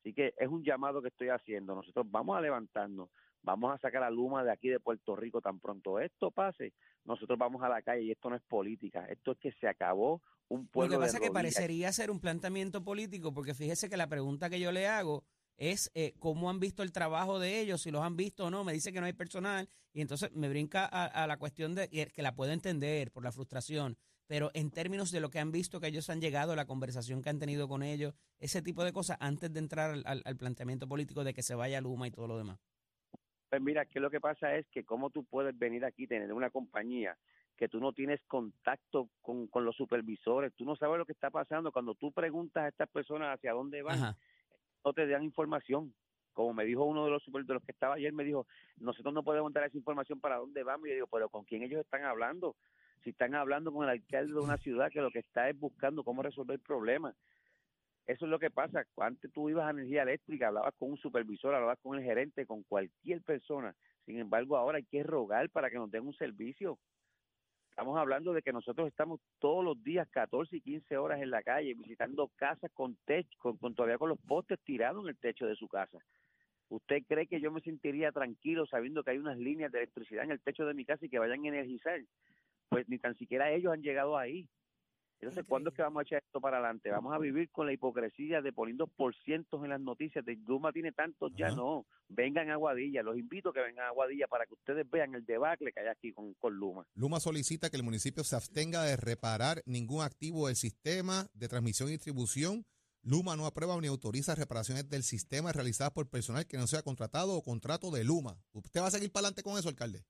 Así 0.00 0.14
que 0.14 0.34
es 0.38 0.48
un 0.48 0.64
llamado 0.64 1.02
que 1.02 1.08
estoy 1.08 1.28
haciendo. 1.28 1.74
Nosotros 1.74 2.06
vamos 2.10 2.36
a 2.36 2.40
levantarnos, 2.40 3.10
vamos 3.42 3.74
a 3.74 3.78
sacar 3.78 4.02
a 4.02 4.10
Luma 4.10 4.42
de 4.42 4.50
aquí 4.50 4.68
de 4.68 4.80
Puerto 4.80 5.14
Rico 5.14 5.42
tan 5.42 5.60
pronto 5.60 6.00
esto 6.00 6.30
pase. 6.30 6.72
Nosotros 7.04 7.38
vamos 7.38 7.62
a 7.62 7.68
la 7.68 7.82
calle 7.82 8.02
y 8.02 8.10
esto 8.10 8.30
no 8.30 8.36
es 8.36 8.42
política, 8.42 9.06
esto 9.06 9.32
es 9.32 9.38
que 9.38 9.52
se 9.52 9.68
acabó 9.68 10.22
un 10.48 10.66
pueblo. 10.68 10.94
Lo 10.94 11.00
que 11.00 11.06
pasa 11.06 11.18
es 11.18 11.22
que 11.22 11.30
parecería 11.30 11.92
ser 11.92 12.10
un 12.10 12.20
planteamiento 12.20 12.82
político, 12.82 13.32
porque 13.34 13.54
fíjese 13.54 13.90
que 13.90 13.96
la 13.96 14.08
pregunta 14.08 14.48
que 14.48 14.60
yo 14.60 14.72
le 14.72 14.86
hago 14.86 15.24
es 15.58 15.90
eh, 15.94 16.14
cómo 16.18 16.48
han 16.48 16.60
visto 16.60 16.82
el 16.82 16.92
trabajo 16.92 17.38
de 17.38 17.60
ellos, 17.60 17.82
si 17.82 17.90
los 17.90 18.02
han 18.02 18.16
visto 18.16 18.46
o 18.46 18.50
no. 18.50 18.64
Me 18.64 18.72
dice 18.72 18.92
que 18.92 19.00
no 19.00 19.06
hay 19.06 19.12
personal 19.12 19.68
y 19.92 20.00
entonces 20.00 20.32
me 20.32 20.48
brinca 20.48 20.86
a, 20.86 21.04
a 21.04 21.26
la 21.26 21.38
cuestión 21.38 21.74
de 21.74 21.88
que 21.88 22.22
la 22.22 22.34
puedo 22.34 22.52
entender 22.52 23.12
por 23.12 23.22
la 23.22 23.32
frustración 23.32 23.98
pero 24.30 24.52
en 24.54 24.70
términos 24.70 25.10
de 25.10 25.18
lo 25.18 25.28
que 25.28 25.40
han 25.40 25.50
visto 25.50 25.80
que 25.80 25.88
ellos 25.88 26.08
han 26.08 26.20
llegado, 26.20 26.54
la 26.54 26.64
conversación 26.64 27.20
que 27.20 27.30
han 27.30 27.40
tenido 27.40 27.66
con 27.66 27.82
ellos, 27.82 28.14
ese 28.38 28.62
tipo 28.62 28.84
de 28.84 28.92
cosas, 28.92 29.16
antes 29.18 29.52
de 29.52 29.58
entrar 29.58 29.96
al, 30.04 30.36
planteamiento 30.36 30.86
político 30.86 31.24
de 31.24 31.34
que 31.34 31.42
se 31.42 31.56
vaya 31.56 31.80
Luma 31.80 32.06
y 32.06 32.12
todo 32.12 32.28
lo 32.28 32.38
demás. 32.38 32.60
Pues 33.48 33.60
mira, 33.60 33.86
que 33.86 33.98
lo 33.98 34.08
que 34.08 34.20
pasa 34.20 34.54
es 34.54 34.68
que 34.68 34.84
cómo 34.84 35.10
tú 35.10 35.24
puedes 35.24 35.58
venir 35.58 35.84
aquí, 35.84 36.06
tener 36.06 36.32
una 36.32 36.48
compañía 36.48 37.18
que 37.56 37.68
tú 37.68 37.80
no 37.80 37.92
tienes 37.92 38.20
contacto 38.28 39.08
con, 39.20 39.48
con 39.48 39.64
los 39.64 39.74
supervisores, 39.74 40.54
tú 40.54 40.64
no 40.64 40.76
sabes 40.76 40.98
lo 40.98 41.06
que 41.06 41.12
está 41.12 41.30
pasando. 41.30 41.72
Cuando 41.72 41.96
tú 41.96 42.12
preguntas 42.12 42.62
a 42.62 42.68
estas 42.68 42.88
personas 42.88 43.34
hacia 43.34 43.52
dónde 43.52 43.82
van, 43.82 44.14
no 44.84 44.92
te 44.92 45.08
dan 45.08 45.24
información. 45.24 45.92
Como 46.34 46.54
me 46.54 46.64
dijo 46.64 46.84
uno 46.84 47.04
de 47.04 47.10
los 47.10 47.24
super, 47.24 47.44
de 47.44 47.54
los 47.54 47.64
que 47.64 47.72
estaba 47.72 47.96
ayer, 47.96 48.12
me 48.12 48.22
dijo, 48.22 48.46
nosotros 48.76 49.12
no 49.12 49.24
podemos 49.24 49.52
dar 49.52 49.64
esa 49.64 49.76
información 49.76 50.20
para 50.20 50.36
dónde 50.36 50.62
vamos. 50.62 50.86
Y 50.86 50.90
yo 50.90 50.94
digo, 50.94 51.08
pero 51.08 51.28
¿con 51.28 51.44
quién 51.44 51.64
ellos 51.64 51.80
están 51.80 52.04
hablando? 52.04 52.54
Si 53.02 53.10
están 53.10 53.34
hablando 53.34 53.72
con 53.72 53.84
el 53.84 53.90
alcalde 53.90 54.32
de 54.32 54.40
una 54.40 54.58
ciudad 54.58 54.90
que 54.90 55.00
lo 55.00 55.10
que 55.10 55.20
está 55.20 55.48
es 55.48 55.58
buscando 55.58 56.04
cómo 56.04 56.22
resolver 56.22 56.54
el 56.54 56.60
problema. 56.60 57.14
Eso 58.06 58.24
es 58.24 58.30
lo 58.30 58.38
que 58.38 58.50
pasa. 58.50 58.84
Antes 58.96 59.32
tú 59.32 59.48
ibas 59.48 59.66
a 59.66 59.70
energía 59.70 60.02
eléctrica, 60.02 60.48
hablabas 60.48 60.74
con 60.76 60.90
un 60.90 60.96
supervisor, 60.98 61.54
hablabas 61.54 61.78
con 61.80 61.96
el 61.96 62.04
gerente, 62.04 62.46
con 62.46 62.62
cualquier 62.64 63.22
persona. 63.22 63.74
Sin 64.04 64.18
embargo, 64.18 64.56
ahora 64.56 64.78
hay 64.78 64.84
que 64.84 65.02
rogar 65.02 65.48
para 65.50 65.70
que 65.70 65.76
nos 65.76 65.90
den 65.90 66.06
un 66.06 66.14
servicio. 66.14 66.78
Estamos 67.70 67.96
hablando 67.96 68.32
de 68.32 68.42
que 68.42 68.52
nosotros 68.52 68.88
estamos 68.88 69.20
todos 69.38 69.64
los 69.64 69.82
días 69.82 70.08
14 70.10 70.56
y 70.56 70.60
15 70.60 70.96
horas 70.96 71.22
en 71.22 71.30
la 71.30 71.42
calle 71.42 71.72
visitando 71.74 72.28
casas 72.36 72.70
con 72.74 72.96
techo, 73.04 73.30
con, 73.38 73.56
con 73.58 73.74
todavía 73.74 73.96
con 73.96 74.08
los 74.08 74.18
postes 74.18 74.58
tirados 74.64 75.04
en 75.04 75.10
el 75.10 75.16
techo 75.16 75.46
de 75.46 75.54
su 75.54 75.68
casa. 75.68 75.98
¿Usted 76.68 77.02
cree 77.06 77.26
que 77.26 77.40
yo 77.40 77.50
me 77.50 77.60
sentiría 77.60 78.12
tranquilo 78.12 78.66
sabiendo 78.66 79.02
que 79.02 79.10
hay 79.12 79.18
unas 79.18 79.38
líneas 79.38 79.72
de 79.72 79.78
electricidad 79.78 80.24
en 80.24 80.30
el 80.30 80.40
techo 80.40 80.66
de 80.66 80.74
mi 80.74 80.84
casa 80.84 81.04
y 81.04 81.08
que 81.08 81.18
vayan 81.18 81.44
a 81.44 81.48
energizar? 81.48 82.00
Pues 82.70 82.88
ni 82.88 82.98
tan 82.98 83.14
siquiera 83.18 83.50
ellos 83.50 83.72
han 83.72 83.82
llegado 83.82 84.16
ahí. 84.16 84.48
Entonces, 85.20 85.44
¿cuándo 85.46 85.68
es 85.68 85.76
que 85.76 85.82
vamos 85.82 86.00
a 86.00 86.02
echar 86.04 86.22
esto 86.24 86.40
para 86.40 86.56
adelante? 86.56 86.90
Vamos 86.90 87.12
a 87.12 87.18
vivir 87.18 87.50
con 87.50 87.66
la 87.66 87.74
hipocresía 87.74 88.40
de 88.40 88.54
poniendo 88.54 88.86
por 88.86 89.14
cientos 89.16 89.62
en 89.62 89.68
las 89.68 89.80
noticias 89.80 90.24
de 90.24 90.36
Luma 90.46 90.72
tiene 90.72 90.92
tantos, 90.92 91.30
ya 91.36 91.50
no. 91.50 91.84
Vengan 92.08 92.48
a 92.48 92.54
Aguadilla, 92.54 93.02
los 93.02 93.18
invito 93.18 93.50
a 93.50 93.52
que 93.52 93.60
vengan 93.60 93.84
a 93.84 93.88
Aguadilla 93.88 94.26
para 94.28 94.46
que 94.46 94.54
ustedes 94.54 94.88
vean 94.88 95.14
el 95.14 95.26
debacle 95.26 95.72
que 95.72 95.80
hay 95.80 95.88
aquí 95.88 96.12
con, 96.14 96.32
con 96.34 96.54
Luma. 96.54 96.86
Luma 96.94 97.20
solicita 97.20 97.68
que 97.68 97.76
el 97.76 97.82
municipio 97.82 98.24
se 98.24 98.34
abstenga 98.34 98.82
de 98.82 98.96
reparar 98.96 99.60
ningún 99.66 100.02
activo 100.02 100.46
del 100.46 100.56
sistema 100.56 101.26
de 101.34 101.48
transmisión 101.48 101.90
y 101.90 101.92
distribución. 101.92 102.64
Luma 103.02 103.36
no 103.36 103.44
aprueba 103.44 103.78
ni 103.78 103.88
autoriza 103.88 104.34
reparaciones 104.34 104.88
del 104.88 105.02
sistema 105.02 105.52
realizadas 105.52 105.92
por 105.92 106.08
personal 106.08 106.46
que 106.46 106.56
no 106.56 106.66
sea 106.66 106.82
contratado 106.82 107.34
o 107.34 107.42
contrato 107.42 107.90
de 107.90 108.04
Luma. 108.04 108.38
¿Usted 108.52 108.80
va 108.80 108.86
a 108.86 108.90
seguir 108.90 109.12
para 109.12 109.26
adelante 109.26 109.42
con 109.42 109.58
eso, 109.58 109.68
alcalde? 109.68 110.02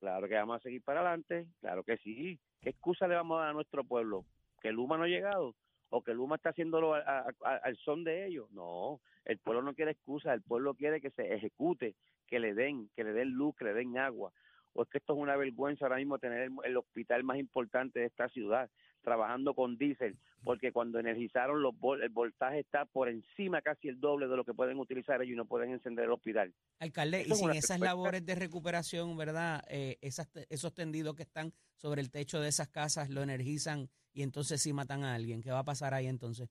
Claro 0.00 0.28
que 0.28 0.34
vamos 0.34 0.56
a 0.56 0.62
seguir 0.62 0.82
para 0.82 1.00
adelante, 1.00 1.46
claro 1.60 1.82
que 1.82 1.96
sí. 1.98 2.38
¿Qué 2.60 2.70
excusa 2.70 3.08
le 3.08 3.16
vamos 3.16 3.38
a 3.38 3.40
dar 3.42 3.50
a 3.50 3.52
nuestro 3.54 3.84
pueblo? 3.84 4.24
¿Que 4.60 4.72
Luma 4.72 4.96
no 4.96 5.04
ha 5.04 5.08
llegado? 5.08 5.54
¿O 5.90 6.02
que 6.02 6.14
Luma 6.14 6.36
está 6.36 6.50
haciéndolo 6.50 6.94
al 6.94 7.76
son 7.78 8.04
de 8.04 8.26
ellos? 8.26 8.50
No, 8.52 9.00
el 9.24 9.38
pueblo 9.38 9.62
no 9.62 9.74
quiere 9.74 9.92
excusa, 9.92 10.34
el 10.34 10.42
pueblo 10.42 10.74
quiere 10.74 11.00
que 11.00 11.10
se 11.10 11.34
ejecute, 11.34 11.94
que 12.26 12.38
le 12.38 12.54
den, 12.54 12.90
que 12.94 13.04
le 13.04 13.12
den 13.12 13.30
luz, 13.30 13.56
que 13.56 13.64
le 13.64 13.74
den 13.74 13.98
agua. 13.98 14.32
O 14.74 14.82
es 14.82 14.88
que 14.88 14.98
esto 14.98 15.14
es 15.14 15.18
una 15.18 15.36
vergüenza 15.36 15.86
ahora 15.86 15.96
mismo 15.96 16.18
tener 16.18 16.42
el, 16.42 16.52
el 16.64 16.76
hospital 16.76 17.24
más 17.24 17.38
importante 17.38 18.00
de 18.00 18.06
esta 18.06 18.28
ciudad 18.28 18.70
trabajando 19.02 19.54
con 19.54 19.78
diésel, 19.78 20.16
porque 20.44 20.72
cuando 20.72 20.98
energizaron 20.98 21.62
los 21.62 21.74
vol- 21.74 22.02
el 22.02 22.10
voltaje 22.10 22.60
está 22.60 22.84
por 22.84 23.08
encima 23.08 23.60
casi 23.62 23.88
el 23.88 24.00
doble 24.00 24.28
de 24.28 24.36
lo 24.36 24.44
que 24.44 24.54
pueden 24.54 24.78
utilizar 24.78 25.20
ellos 25.22 25.34
y 25.34 25.36
no 25.36 25.46
pueden 25.46 25.70
encender 25.70 26.04
el 26.04 26.12
hospital. 26.12 26.54
Alcalde, 26.78 27.24
y 27.26 27.34
sin 27.34 27.50
esas 27.50 27.80
labores 27.80 28.24
de 28.24 28.34
recuperación, 28.34 29.16
¿verdad? 29.16 29.64
Eh, 29.68 29.98
esas, 30.00 30.28
esos 30.48 30.72
tendidos 30.74 31.14
que 31.14 31.22
están 31.24 31.52
sobre 31.76 32.00
el 32.00 32.10
techo 32.10 32.40
de 32.40 32.48
esas 32.48 32.68
casas 32.68 33.10
lo 33.10 33.22
energizan 33.22 33.88
y 34.12 34.22
entonces 34.22 34.62
sí 34.62 34.72
matan 34.72 35.04
a 35.04 35.14
alguien. 35.14 35.42
¿Qué 35.42 35.50
va 35.50 35.60
a 35.60 35.64
pasar 35.64 35.94
ahí 35.94 36.06
entonces? 36.06 36.48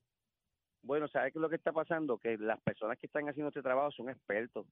Bueno, 0.84 1.08
¿sabes 1.08 1.34
qué 1.34 1.40
es 1.40 1.42
lo 1.42 1.50
que 1.50 1.56
está 1.56 1.72
pasando? 1.72 2.18
Que 2.18 2.38
las 2.38 2.62
personas 2.62 2.98
que 3.00 3.08
están 3.08 3.28
haciendo 3.28 3.50
este 3.50 3.62
trabajo 3.62 3.92
son 3.92 4.10
expertos. 4.10 4.66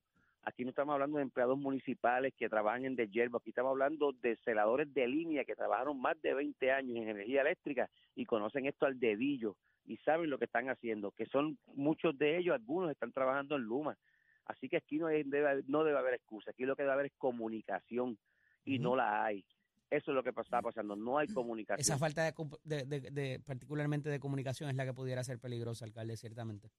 Aquí 0.48 0.64
no 0.64 0.70
estamos 0.70 0.94
hablando 0.94 1.18
de 1.18 1.24
empleados 1.24 1.58
municipales 1.58 2.34
que 2.38 2.48
trabajan 2.50 2.86
en 2.86 2.96
yerba, 3.12 3.40
aquí 3.40 3.50
estamos 3.50 3.72
hablando 3.72 4.12
de 4.14 4.38
celadores 4.46 4.94
de 4.94 5.08
línea 5.08 5.44
que 5.44 5.56
trabajaron 5.56 6.00
más 6.00 6.22
de 6.22 6.36
20 6.36 6.72
años 6.72 6.98
en 6.98 7.10
energía 7.10 7.42
eléctrica 7.42 7.90
y 8.16 8.26
conocen 8.26 8.68
esto 8.68 8.86
al 8.86 9.00
dedillo 9.00 9.58
y 9.88 9.98
saben 9.98 10.30
lo 10.30 10.38
que 10.38 10.46
están 10.46 10.70
haciendo, 10.70 11.12
que 11.12 11.26
son 11.26 11.58
muchos 11.74 12.16
de 12.20 12.38
ellos, 12.38 12.54
algunos 12.54 12.92
están 12.92 13.12
trabajando 13.12 13.56
en 13.56 13.64
Luma. 13.64 13.98
Así 14.46 14.70
que 14.70 14.78
aquí 14.78 15.00
no, 15.00 15.08
hay- 15.08 15.24
debe, 15.24 15.64
no 15.68 15.84
debe 15.84 15.98
haber 15.98 16.14
excusa, 16.14 16.52
aquí 16.52 16.64
lo 16.66 16.76
que 16.76 16.84
debe 16.84 16.94
haber 16.94 17.06
es 17.08 17.14
comunicación 17.18 18.18
y 18.66 18.78
no 18.78 18.96
la 18.96 19.26
hay. 19.26 19.44
Eso 19.90 20.12
es 20.12 20.16
lo 20.16 20.24
que 20.24 20.30
está 20.30 20.62
pasando, 20.62 20.96
no 20.96 21.18
hay 21.18 21.28
comunicación. 21.28 21.80
Esa 21.82 21.98
falta 21.98 22.24
de, 22.24 22.34
de- 22.64 22.86
de- 22.86 23.12
de- 23.12 23.40
particularmente 23.40 24.10
de 24.10 24.20
comunicación, 24.20 24.70
es 24.70 24.76
la 24.76 24.86
que 24.86 24.94
pudiera 24.94 25.24
ser 25.24 25.40
peligrosa, 25.40 25.86
alcalde, 25.86 26.18
ciertamente. 26.18 26.70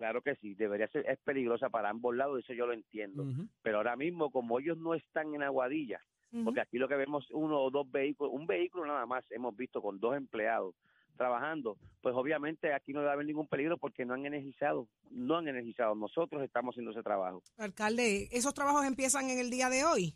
Claro 0.00 0.22
que 0.22 0.34
sí, 0.36 0.54
debería 0.54 0.88
ser, 0.88 1.04
es 1.06 1.18
peligrosa 1.18 1.68
para 1.68 1.90
ambos 1.90 2.16
lados, 2.16 2.42
eso 2.42 2.54
yo 2.54 2.66
lo 2.66 2.72
entiendo. 2.72 3.26
Pero 3.60 3.76
ahora 3.76 3.96
mismo 3.96 4.30
como 4.30 4.58
ellos 4.58 4.78
no 4.78 4.94
están 4.94 5.34
en 5.34 5.42
Aguadilla, 5.42 6.00
porque 6.42 6.62
aquí 6.62 6.78
lo 6.78 6.88
que 6.88 6.96
vemos 6.96 7.30
uno 7.32 7.60
o 7.60 7.70
dos 7.70 7.90
vehículos, 7.90 8.32
un 8.32 8.46
vehículo 8.46 8.86
nada 8.86 9.04
más 9.04 9.30
hemos 9.30 9.54
visto 9.54 9.82
con 9.82 10.00
dos 10.00 10.16
empleados 10.16 10.74
trabajando, 11.18 11.76
pues 12.00 12.14
obviamente 12.16 12.72
aquí 12.72 12.94
no 12.94 13.00
debe 13.00 13.12
haber 13.12 13.26
ningún 13.26 13.46
peligro 13.46 13.76
porque 13.76 14.06
no 14.06 14.14
han 14.14 14.24
energizado, 14.24 14.88
no 15.10 15.36
han 15.36 15.48
energizado, 15.48 15.94
nosotros 15.94 16.42
estamos 16.42 16.72
haciendo 16.72 16.92
ese 16.92 17.02
trabajo. 17.02 17.42
Alcalde, 17.58 18.30
¿esos 18.32 18.54
trabajos 18.54 18.86
empiezan 18.86 19.28
en 19.28 19.38
el 19.38 19.50
día 19.50 19.68
de 19.68 19.84
hoy? 19.84 20.14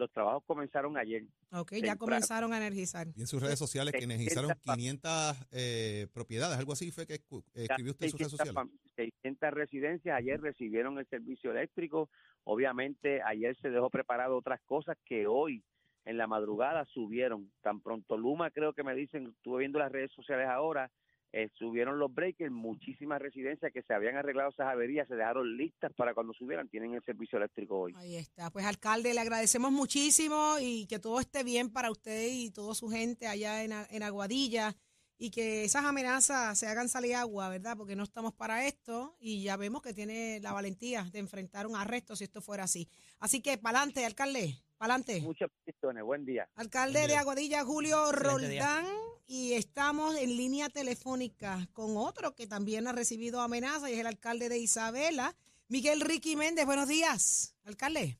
Los 0.00 0.10
trabajos 0.12 0.42
comenzaron 0.46 0.96
ayer. 0.96 1.24
Ok, 1.52 1.74
ya 1.84 1.94
comenzaron 1.94 2.54
a 2.54 2.56
energizar. 2.56 3.06
Y 3.14 3.20
en 3.20 3.26
sus 3.26 3.42
redes 3.42 3.58
sociales 3.58 3.92
que 3.92 4.00
600 4.00 4.14
energizaron 4.18 4.50
pa- 4.64 4.74
500 4.74 5.46
eh, 5.52 6.06
propiedades, 6.14 6.58
algo 6.58 6.72
así 6.72 6.90
fue 6.90 7.06
que 7.06 7.16
eh, 7.16 7.20
escribió 7.54 7.92
usted 7.92 8.06
en 8.06 8.10
sus 8.12 8.18
redes 8.20 8.30
600 8.30 8.30
sociales. 8.30 8.54
fam- 8.54 8.70
600 8.96 9.50
residencias 9.52 10.16
ayer 10.16 10.40
recibieron 10.40 10.98
el 10.98 11.06
servicio 11.06 11.50
eléctrico. 11.50 12.08
Obviamente 12.44 13.20
ayer 13.22 13.54
se 13.60 13.68
dejó 13.68 13.90
preparado 13.90 14.38
otras 14.38 14.60
cosas 14.64 14.96
que 15.04 15.26
hoy 15.26 15.62
en 16.06 16.16
la 16.16 16.26
madrugada 16.26 16.86
subieron. 16.86 17.52
Tan 17.60 17.82
pronto 17.82 18.16
Luma 18.16 18.50
creo 18.50 18.72
que 18.72 18.82
me 18.82 18.94
dicen, 18.94 19.26
estuve 19.36 19.58
viendo 19.58 19.78
las 19.78 19.92
redes 19.92 20.10
sociales 20.12 20.48
ahora, 20.48 20.90
eh, 21.32 21.48
subieron 21.58 21.98
los 21.98 22.12
breakers, 22.12 22.50
muchísimas 22.50 23.20
residencias 23.22 23.72
que 23.72 23.82
se 23.82 23.94
habían 23.94 24.16
arreglado 24.16 24.50
esas 24.50 24.66
averías 24.66 25.06
se 25.06 25.14
dejaron 25.14 25.56
listas 25.56 25.92
para 25.94 26.12
cuando 26.12 26.32
subieran, 26.32 26.68
tienen 26.68 26.94
el 26.94 27.04
servicio 27.04 27.38
eléctrico 27.38 27.78
hoy. 27.78 27.94
Ahí 27.96 28.16
está. 28.16 28.50
Pues, 28.50 28.64
alcalde, 28.64 29.14
le 29.14 29.20
agradecemos 29.20 29.70
muchísimo 29.70 30.56
y 30.60 30.86
que 30.86 30.98
todo 30.98 31.20
esté 31.20 31.44
bien 31.44 31.70
para 31.70 31.90
usted 31.90 32.26
y 32.28 32.50
toda 32.50 32.74
su 32.74 32.88
gente 32.88 33.28
allá 33.28 33.62
en, 33.62 33.72
en 33.90 34.02
Aguadilla 34.02 34.74
y 35.18 35.30
que 35.30 35.64
esas 35.64 35.84
amenazas 35.84 36.58
se 36.58 36.66
hagan 36.66 36.88
salir 36.88 37.14
agua, 37.14 37.50
¿verdad? 37.50 37.76
Porque 37.76 37.94
no 37.94 38.04
estamos 38.04 38.32
para 38.32 38.66
esto 38.66 39.16
y 39.20 39.42
ya 39.42 39.56
vemos 39.56 39.82
que 39.82 39.92
tiene 39.92 40.40
la 40.40 40.52
valentía 40.52 41.04
de 41.12 41.18
enfrentar 41.18 41.66
un 41.66 41.76
arresto 41.76 42.16
si 42.16 42.24
esto 42.24 42.40
fuera 42.40 42.64
así. 42.64 42.88
Así 43.18 43.42
que, 43.42 43.58
pa'lante, 43.58 44.04
alcalde, 44.04 44.56
pa'lante. 44.80 45.20
Muchas 45.20 45.50
bendiciones, 45.66 46.02
buen 46.02 46.24
día. 46.24 46.48
Alcalde 46.56 47.00
Buen 47.00 47.10
de. 47.10 47.16
Aguadilla, 47.16 47.64
Julio. 47.64 48.12
Roldán, 48.12 48.86
y 49.26 49.52
estamos 49.52 50.16
en 50.16 50.34
línea 50.38 50.70
telefónica 50.70 51.68
con 51.74 51.98
otro 51.98 52.34
que 52.34 52.46
también 52.46 52.88
ha 52.88 52.92
recibido 52.92 53.42
amenazas 53.42 53.90
y 53.90 53.92
es 53.92 53.98
el 53.98 54.06
alcalde 54.06 54.48
de 54.48 54.58
Isabela, 54.58 55.36
Miguel 55.68 56.00
Ricky 56.00 56.34
Méndez. 56.34 56.64
Buenos 56.64 56.88
días, 56.88 57.54
alcalde. 57.64 58.16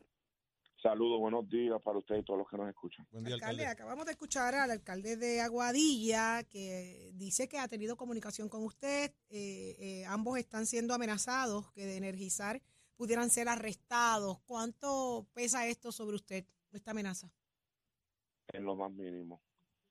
Saludos, 0.83 1.18
buenos 1.18 1.49
días 1.49 1.81
para 1.83 1.99
ustedes 1.99 2.23
y 2.23 2.25
todos 2.25 2.38
los 2.40 2.49
que 2.49 2.59
nos 2.59 2.68
escuchan. 2.68 3.07
Buen 3.11 3.25
día, 3.25 3.35
Alcalde, 3.35 3.62
alcalde. 3.62 3.83
acabamos 3.83 4.05
de 4.07 4.12
escuchar 4.12 4.55
al 4.55 4.70
alcalde 4.70 5.16
de 5.16 5.40
Aguadilla 5.40 6.42
que 6.44 7.11
dice 7.14 7.49
que 7.49 7.59
ha 7.59 7.68
tenido 7.68 7.96
comunicación 7.96 8.51
con 8.51 8.64
usted. 8.64 9.12
Eh, 9.31 9.77
eh, 9.79 10.05
ambos 10.07 10.38
están 10.38 10.66
siendo 10.66 10.92
amenazados 10.92 11.70
que 11.73 11.87
de 11.87 11.96
energizar 11.96 12.61
pudieran 13.00 13.30
ser 13.30 13.48
arrestados. 13.48 14.40
¿Cuánto 14.44 15.26
pesa 15.32 15.66
esto 15.66 15.90
sobre 15.90 16.16
usted, 16.16 16.44
esta 16.70 16.90
amenaza? 16.90 17.32
En 18.52 18.62
lo 18.66 18.76
más 18.76 18.90
mínimo. 18.92 19.40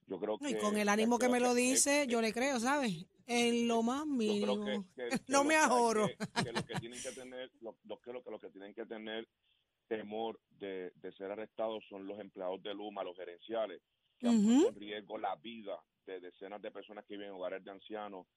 Yo 0.05 0.19
creo 0.19 0.37
Y 0.41 0.53
que. 0.53 0.57
con 0.59 0.77
el 0.77 0.87
ánimo 0.89 1.17
que 1.17 1.27
me 1.27 1.39
lo 1.39 1.55
que- 1.55 1.61
dice, 1.61 2.05
yo 2.07 2.21
le 2.21 2.31
creo, 2.31 2.59
¿sabes? 2.59 3.07
En 3.25 3.67
lo 3.67 3.81
más 3.81 4.05
mínimo. 4.05 4.63
que- 4.63 4.83
que- 4.95 5.09
que 5.25 5.31
No 5.31 5.43
me 5.43 5.55
ahorro. 5.55 6.07
Que, 6.43 6.51
lo 6.51 6.63
que 6.63 6.75
tienen 6.79 7.01
que 7.01 7.11
tener, 7.11 7.51
lo, 7.61 7.75
lo 7.85 7.99
que, 7.99 8.13
lo 8.13 8.23
que, 8.23 8.29
lo 8.29 8.39
que 8.39 8.49
tienen 8.51 8.75
que 8.75 8.85
tener 8.85 9.27
temor 9.87 10.39
de, 10.59 10.91
de 10.97 11.11
ser 11.13 11.31
arrestados 11.31 11.83
son 11.89 12.05
los 12.05 12.19
empleados 12.19 12.61
de 12.61 12.75
Luma, 12.75 13.03
los 13.03 13.17
gerenciales, 13.17 13.81
que 14.19 14.27
han 14.27 14.43
puesto 14.45 14.69
en 14.69 14.75
riesgo 14.75 15.17
la 15.17 15.35
vida 15.37 15.79
de 16.05 16.19
decenas 16.19 16.61
de 16.61 16.69
personas 16.69 17.05
que 17.05 17.15
viven 17.15 17.29
en 17.29 17.33
hogares 17.33 17.63
de 17.63 17.71
ancianos, 17.71 18.27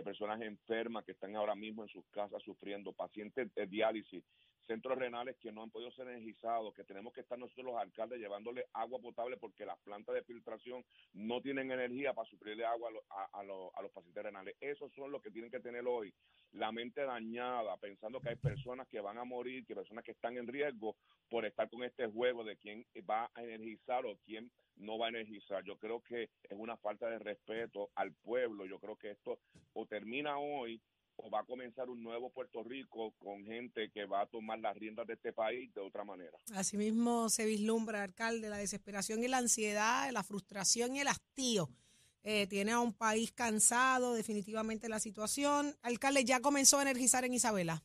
de 0.00 0.04
personas 0.04 0.40
enfermas 0.40 1.04
que 1.04 1.12
están 1.12 1.36
ahora 1.36 1.54
mismo 1.54 1.82
en 1.82 1.88
sus 1.88 2.06
casas 2.08 2.42
sufriendo, 2.42 2.92
pacientes 2.92 3.54
de 3.54 3.66
diálisis, 3.66 4.24
centros 4.70 4.96
renales 4.96 5.36
que 5.38 5.50
no 5.50 5.64
han 5.64 5.70
podido 5.70 5.90
ser 5.90 6.06
energizados, 6.06 6.72
que 6.74 6.84
tenemos 6.84 7.12
que 7.12 7.22
estar 7.22 7.36
nosotros 7.36 7.66
los 7.66 7.76
alcaldes 7.76 8.20
llevándole 8.20 8.66
agua 8.72 9.00
potable 9.00 9.36
porque 9.36 9.66
las 9.66 9.76
plantas 9.80 10.14
de 10.14 10.22
filtración 10.22 10.84
no 11.12 11.40
tienen 11.40 11.72
energía 11.72 12.14
para 12.14 12.28
suplirle 12.30 12.64
agua 12.64 12.88
a, 12.88 12.92
lo- 12.92 13.04
a- 13.10 13.28
a 13.40 13.42
los- 13.42 13.74
a 13.74 13.82
los 13.82 13.90
pacientes 13.90 14.22
renales. 14.22 14.54
Esos 14.60 14.92
son 14.94 15.10
los 15.10 15.20
que 15.22 15.32
tienen 15.32 15.50
que 15.50 15.58
tener 15.58 15.84
hoy 15.88 16.14
la 16.52 16.70
mente 16.70 17.00
dañada, 17.02 17.76
pensando 17.78 18.20
que 18.20 18.28
hay 18.28 18.36
personas 18.36 18.86
que 18.86 19.00
van 19.00 19.18
a 19.18 19.24
morir, 19.24 19.66
que 19.66 19.74
personas 19.74 20.04
que 20.04 20.12
están 20.12 20.36
en 20.36 20.46
riesgo 20.46 20.94
por 21.28 21.44
estar 21.44 21.68
con 21.68 21.82
este 21.82 22.06
juego 22.06 22.44
de 22.44 22.56
quién 22.56 22.86
va 23.10 23.28
a 23.34 23.42
energizar 23.42 24.06
o 24.06 24.16
quién 24.24 24.52
no 24.76 24.98
va 24.98 25.06
a 25.06 25.10
energizar. 25.10 25.64
Yo 25.64 25.76
creo 25.78 26.00
que 26.00 26.24
es 26.24 26.56
una 26.56 26.76
falta 26.76 27.08
de 27.10 27.18
respeto 27.18 27.90
al 27.96 28.12
pueblo. 28.14 28.66
Yo 28.66 28.78
creo 28.78 28.94
que 28.96 29.10
esto 29.10 29.40
o 29.72 29.86
termina 29.86 30.38
hoy 30.38 30.80
o 31.22 31.30
va 31.30 31.40
a 31.40 31.44
comenzar 31.44 31.88
un 31.88 32.02
nuevo 32.02 32.30
Puerto 32.30 32.62
Rico 32.62 33.12
con 33.18 33.44
gente 33.44 33.90
que 33.90 34.04
va 34.06 34.22
a 34.22 34.26
tomar 34.26 34.58
las 34.58 34.76
riendas 34.76 35.06
de 35.06 35.14
este 35.14 35.32
país 35.32 35.72
de 35.74 35.80
otra 35.80 36.04
manera. 36.04 36.38
Asimismo 36.54 37.28
se 37.28 37.46
vislumbra, 37.46 38.02
alcalde, 38.02 38.48
la 38.48 38.58
desesperación 38.58 39.22
y 39.22 39.28
la 39.28 39.38
ansiedad, 39.38 40.10
la 40.10 40.22
frustración 40.22 40.96
y 40.96 41.00
el 41.00 41.08
hastío. 41.08 41.68
Eh, 42.22 42.46
tiene 42.46 42.72
a 42.72 42.80
un 42.80 42.92
país 42.92 43.32
cansado, 43.32 44.14
definitivamente 44.14 44.88
la 44.88 44.98
situación. 44.98 45.74
Alcalde, 45.82 46.24
ya 46.24 46.40
comenzó 46.40 46.78
a 46.78 46.82
energizar 46.82 47.24
en 47.24 47.32
Isabela. 47.32 47.82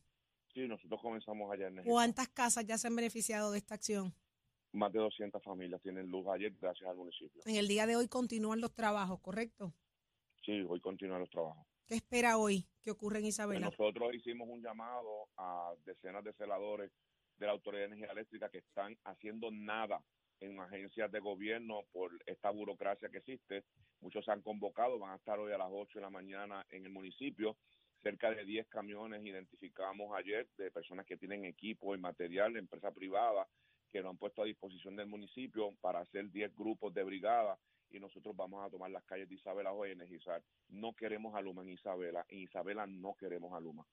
Sí, 0.53 0.67
nosotros 0.67 1.01
comenzamos 1.01 1.51
ayer. 1.53 1.67
energizar. 1.67 1.91
¿Cuántas 1.91 2.27
casas 2.29 2.65
ya 2.65 2.77
se 2.77 2.87
han 2.87 2.95
beneficiado 2.95 3.51
de 3.51 3.59
esta 3.59 3.75
acción? 3.75 4.13
Más 4.73 4.91
de 4.91 4.99
200 4.99 5.41
familias 5.41 5.81
tienen 5.81 6.09
luz 6.09 6.27
ayer 6.27 6.53
gracias 6.59 6.89
al 6.89 6.97
municipio. 6.97 7.41
En 7.45 7.55
el 7.55 7.67
día 7.67 7.85
de 7.87 7.95
hoy 7.95 8.09
continúan 8.09 8.59
los 8.59 8.73
trabajos, 8.73 9.21
¿correcto? 9.21 9.73
Sí, 10.45 10.65
hoy 10.67 10.81
continúan 10.81 11.21
los 11.21 11.29
trabajos. 11.29 11.65
¿Qué 11.87 11.95
espera 11.95 12.37
hoy 12.37 12.65
que 12.81 12.91
ocurre 12.91 13.17
en 13.17 13.23
Pues 13.23 13.35
Isabela? 13.35 13.67
nosotros 13.67 14.13
hicimos 14.15 14.47
un 14.49 14.61
llamado 14.61 15.27
a 15.37 15.73
decenas 15.85 16.23
de 16.23 16.33
celadores 16.33 16.91
de 17.37 17.45
la 17.45 17.51
Autoridad 17.51 17.81
de 17.83 17.87
Energía 17.87 18.11
Eléctrica 18.11 18.49
que 18.49 18.59
están 18.59 18.97
haciendo 19.03 19.51
nada 19.51 20.01
en 20.39 20.59
agencias 20.59 21.11
de 21.11 21.19
gobierno 21.19 21.81
por 21.91 22.11
esta 22.25 22.49
burocracia 22.49 23.09
que 23.09 23.19
existe. 23.19 23.65
Muchos 24.01 24.25
se 24.25 24.31
han 24.31 24.41
convocado, 24.41 24.97
van 24.97 25.11
a 25.11 25.15
estar 25.17 25.37
hoy 25.39 25.51
a 25.53 25.57
las 25.57 25.69
8 25.71 25.99
de 25.99 26.01
la 26.01 26.09
mañana 26.09 26.65
en 26.69 26.85
el 26.85 26.91
municipio. 26.91 27.55
Cerca 28.01 28.31
de 28.31 28.43
10 28.45 28.67
camiones 28.67 29.23
identificamos 29.23 30.15
ayer 30.17 30.47
de 30.57 30.71
personas 30.71 31.05
que 31.05 31.17
tienen 31.17 31.45
equipo 31.45 31.93
y 31.93 31.99
material 31.99 32.53
de 32.53 32.59
empresa 32.59 32.91
privada 32.91 33.47
que 33.91 34.01
lo 34.01 34.09
han 34.09 34.17
puesto 34.17 34.41
a 34.41 34.45
disposición 34.45 34.95
del 34.95 35.07
municipio 35.07 35.71
para 35.81 35.99
hacer 35.99 36.29
10 36.31 36.55
grupos 36.55 36.93
de 36.93 37.03
brigada 37.03 37.57
y 37.95 37.99
nosotros 37.99 38.35
vamos 38.35 38.65
a 38.65 38.69
tomar 38.69 38.91
las 38.91 39.03
calles 39.05 39.29
de 39.29 39.35
Isabela 39.35 39.71
en 39.85 39.91
energizar. 39.91 40.43
No 40.69 40.93
queremos 40.93 41.33
a 41.35 41.41
Luma 41.41 41.63
en 41.63 41.69
Isabela, 41.69 42.25
en 42.29 42.39
Isabela 42.39 42.85
no 42.85 43.15
queremos 43.15 43.53
a 43.53 43.59
Luma. 43.59 43.87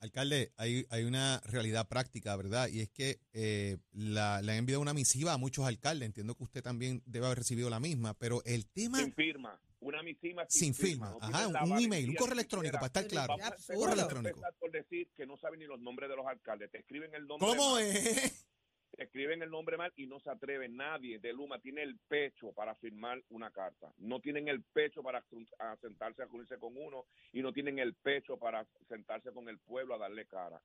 Alcalde, 0.00 0.52
hay, 0.56 0.84
hay 0.90 1.04
una 1.04 1.40
realidad 1.44 1.88
práctica, 1.88 2.36
¿verdad? 2.36 2.68
Y 2.68 2.80
es 2.80 2.90
que 2.90 3.20
eh, 3.32 3.78
la, 3.92 4.42
le 4.42 4.52
han 4.52 4.58
enviado 4.58 4.82
una 4.82 4.92
misiva 4.92 5.32
a 5.32 5.38
muchos 5.38 5.66
alcaldes. 5.66 6.06
Entiendo 6.06 6.34
que 6.34 6.44
usted 6.44 6.62
también 6.62 7.02
debe 7.06 7.26
haber 7.26 7.38
recibido 7.38 7.70
la 7.70 7.80
misma, 7.80 8.14
pero 8.14 8.42
el 8.44 8.66
tema... 8.66 8.98
Sin 8.98 9.14
firma, 9.14 9.58
una 9.80 10.02
misiva 10.02 10.44
sin, 10.48 10.74
sin 10.74 10.86
firma. 10.86 11.16
Ajá, 11.20 11.64
un 11.64 11.78
email, 11.78 12.10
un 12.10 12.16
correo 12.16 12.34
ni 12.34 12.40
electrónico, 12.40 12.74
para 12.74 12.86
estar 12.86 13.06
claro. 13.06 13.34
Un 13.34 13.76
correo 13.76 13.94
electrónico. 13.94 14.40
por 14.58 14.70
decir 14.70 15.08
que 15.16 15.26
no 15.26 15.36
saben 15.38 15.60
ni 15.60 15.66
los 15.66 15.80
nombres 15.80 16.10
de 16.10 16.16
los 16.16 16.26
alcaldes. 16.26 16.70
Te 16.70 16.78
escriben 16.78 17.14
el 17.14 17.26
nombre 17.26 17.48
¿Cómo 17.48 17.78
es? 17.78 18.46
Escriben 18.98 19.42
el 19.42 19.50
nombre 19.50 19.76
mal 19.76 19.92
y 19.96 20.06
no 20.06 20.20
se 20.20 20.30
atreve 20.30 20.68
nadie 20.68 21.18
de 21.18 21.32
Luma 21.32 21.58
tiene 21.60 21.82
el 21.82 21.98
pecho 22.08 22.52
para 22.52 22.74
firmar 22.76 23.22
una 23.30 23.50
carta. 23.50 23.92
No 23.98 24.20
tienen 24.20 24.48
el 24.48 24.62
pecho 24.62 25.02
para 25.02 25.24
sentarse 25.80 26.22
a 26.22 26.26
reunirse 26.26 26.58
con 26.58 26.76
uno 26.76 27.06
y 27.32 27.42
no 27.42 27.52
tienen 27.52 27.78
el 27.78 27.94
pecho 27.94 28.36
para 28.38 28.66
sentarse 28.88 29.32
con 29.32 29.48
el 29.48 29.58
pueblo 29.58 29.94
a 29.94 29.98
darle 29.98 30.26
cara. 30.26 30.62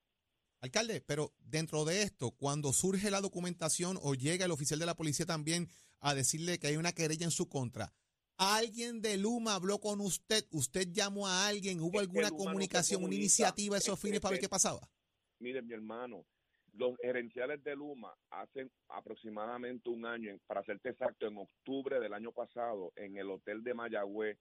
Alcalde, 0.60 1.02
pero 1.02 1.34
dentro 1.38 1.86
de 1.86 2.02
esto, 2.02 2.32
cuando 2.32 2.74
surge 2.74 3.12
la 3.12 3.22
documentación 3.22 4.00
o 4.02 4.16
llega 4.16 4.46
el 4.46 4.52
oficial 4.52 4.80
de 4.80 4.88
la 4.88 4.96
policía 4.96 5.26
también 5.26 5.70
a 6.00 6.16
decirle 6.16 6.58
que 6.60 6.68
hay 6.68 6.78
una 6.78 6.94
querella 6.94 7.26
en 7.26 7.32
su 7.32 7.48
contra, 7.48 7.94
¿alguien 8.38 9.02
de 9.02 9.18
Luma 9.18 9.54
habló 9.54 9.80
con 9.80 10.02
usted? 10.02 10.46
¿Usted 10.52 10.88
llamó 10.92 11.28
a 11.28 11.48
alguien? 11.48 11.80
¿Hubo 11.80 12.02
Es 12.02 12.08
alguna 12.08 12.30
no 12.30 12.38
comunicación, 12.38 13.04
una 13.04 13.16
iniciativa 13.16 13.76
a 13.76 13.80
esos 13.80 13.96
Es 13.96 14.02
fines 14.02 14.20
para 14.20 14.32
ver 14.32 14.42
qué 14.42 14.50
pasaba? 14.50 14.90
Miren, 15.40 15.68
mi 15.68 15.74
hermano, 15.76 16.26
los 16.78 16.96
gerenciales 16.98 17.63
de 17.63 17.76
Luma 17.76 18.16
hacen 18.30 18.72
aproximadamente 18.90 19.90
un 19.90 20.06
año, 20.06 20.38
para 20.48 20.63
serte 20.63 20.90
exacto, 20.90 21.28
en 21.28 21.38
octubre 21.38 22.00
del 22.00 22.13
año 22.13 22.32
pasado, 22.32 22.94
en 22.96 23.18
el 23.18 23.30
hotel 23.30 23.63
de 23.63 23.74
Mayagüez, 23.74 24.38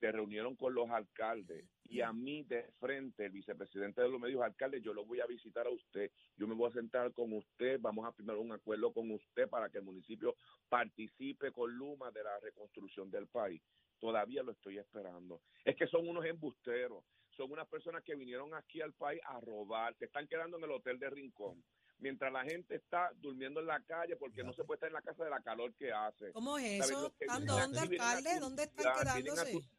se 0.00 0.12
reunieron 0.12 0.54
con 0.54 0.74
los 0.74 0.88
alcaldes 0.90 1.64
y 1.84 2.00
a 2.02 2.12
mí 2.12 2.44
de 2.44 2.70
frente, 2.78 3.26
el 3.26 3.32
vicepresidente 3.32 4.00
de 4.00 4.08
Luma 4.08 4.26
me 4.26 4.28
dijo, 4.28 4.42
alcalde, 4.42 4.80
yo 4.80 4.94
lo 4.94 5.04
voy 5.04 5.20
a 5.20 5.26
visitar 5.26 5.66
a 5.66 5.70
usted, 5.70 6.10
yo 6.36 6.46
me 6.46 6.54
voy 6.54 6.70
a 6.70 6.74
sentar 6.74 7.12
con 7.12 7.32
usted, 7.32 7.80
vamos 7.80 8.06
a 8.06 8.12
firmar 8.12 8.36
un 8.36 8.52
acuerdo 8.52 8.92
con 8.92 9.10
usted 9.10 9.48
para 9.48 9.68
que 9.68 9.78
el 9.78 9.84
municipio 9.84 10.36
participe 10.68 11.50
con 11.50 11.72
Luma 11.72 12.10
de 12.10 12.22
la 12.22 12.38
reconstrucción 12.40 13.10
del 13.10 13.26
país. 13.26 13.60
Todavía 13.98 14.42
lo 14.44 14.52
estoy 14.52 14.78
esperando. 14.78 15.40
Es 15.64 15.74
que 15.74 15.88
son 15.88 16.06
unos 16.06 16.24
embusteros, 16.24 17.04
son 17.38 17.52
unas 17.52 17.68
personas 17.68 18.02
que 18.02 18.16
vinieron 18.16 18.52
aquí 18.52 18.80
al 18.82 18.92
país 18.92 19.20
a 19.24 19.40
robar, 19.40 19.94
se 19.96 20.06
están 20.06 20.26
quedando 20.26 20.58
en 20.58 20.64
el 20.64 20.72
hotel 20.72 20.98
de 20.98 21.08
Rincón, 21.08 21.62
mientras 21.98 22.32
la 22.32 22.42
gente 22.44 22.74
está 22.74 23.12
durmiendo 23.14 23.60
en 23.60 23.66
la 23.66 23.80
calle 23.84 24.16
porque 24.16 24.42
no 24.42 24.52
se 24.52 24.64
puede 24.64 24.76
estar 24.78 24.88
en 24.88 24.94
la 24.94 25.02
casa 25.02 25.24
de 25.24 25.30
la 25.30 25.40
calor 25.40 25.72
que 25.74 25.92
hace. 25.92 26.32
¿Cómo 26.32 26.58
es 26.58 26.78
¿Sabes 26.78 26.90
eso? 26.90 27.02
lo 27.02 27.10
que 27.14 27.24
¿Están 27.24 27.44
vienen 27.44 27.62
dónde, 27.62 27.78
alcalde? 27.78 28.40
¿Dónde 28.40 28.62
están 28.64 28.84
turistear, 28.84 29.14
vienen 29.22 29.32
a 29.38 29.42
quedándose? 29.44 29.52
tu- 29.70 29.78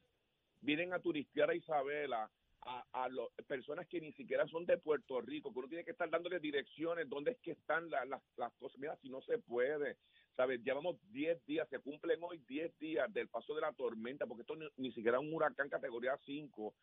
Vienen 0.61 0.93
a 0.93 0.99
turistear 0.99 1.49
a 1.49 1.55
Isabela, 1.55 2.29
a, 2.61 2.85
a 2.91 3.07
lo- 3.09 3.31
personas 3.47 3.87
que 3.87 3.99
ni 4.01 4.11
siquiera 4.13 4.45
son 4.47 4.65
de 4.65 4.77
Puerto 4.77 5.19
Rico, 5.21 5.51
que 5.53 5.59
uno 5.59 5.67
tiene 5.69 5.85
que 5.85 5.91
estar 5.91 6.09
dándole 6.09 6.39
direcciones, 6.39 7.07
dónde 7.09 7.31
es 7.31 7.39
que 7.39 7.51
están 7.51 7.89
la- 7.89 8.03
las- 8.05 8.21
las 8.37 8.53
cosas. 8.53 8.77
Mira, 8.79 8.97
si 9.01 9.09
no 9.09 9.21
se 9.21 9.37
puede, 9.37 9.97
¿sabes? 10.35 10.61
Llevamos 10.63 10.97
10 11.11 11.45
días, 11.45 11.67
se 11.69 11.79
cumplen 11.79 12.19
hoy 12.23 12.39
10 12.47 12.77
días 12.77 13.11
del 13.13 13.29
paso 13.29 13.55
de 13.55 13.61
la 13.61 13.71
tormenta, 13.73 14.25
porque 14.25 14.41
esto 14.41 14.55
ni, 14.57 14.67
ni 14.77 14.91
siquiera 14.91 15.17
es 15.17 15.23
un 15.23 15.33
huracán 15.33 15.69
categoría 15.69 16.17
5, 16.25 16.73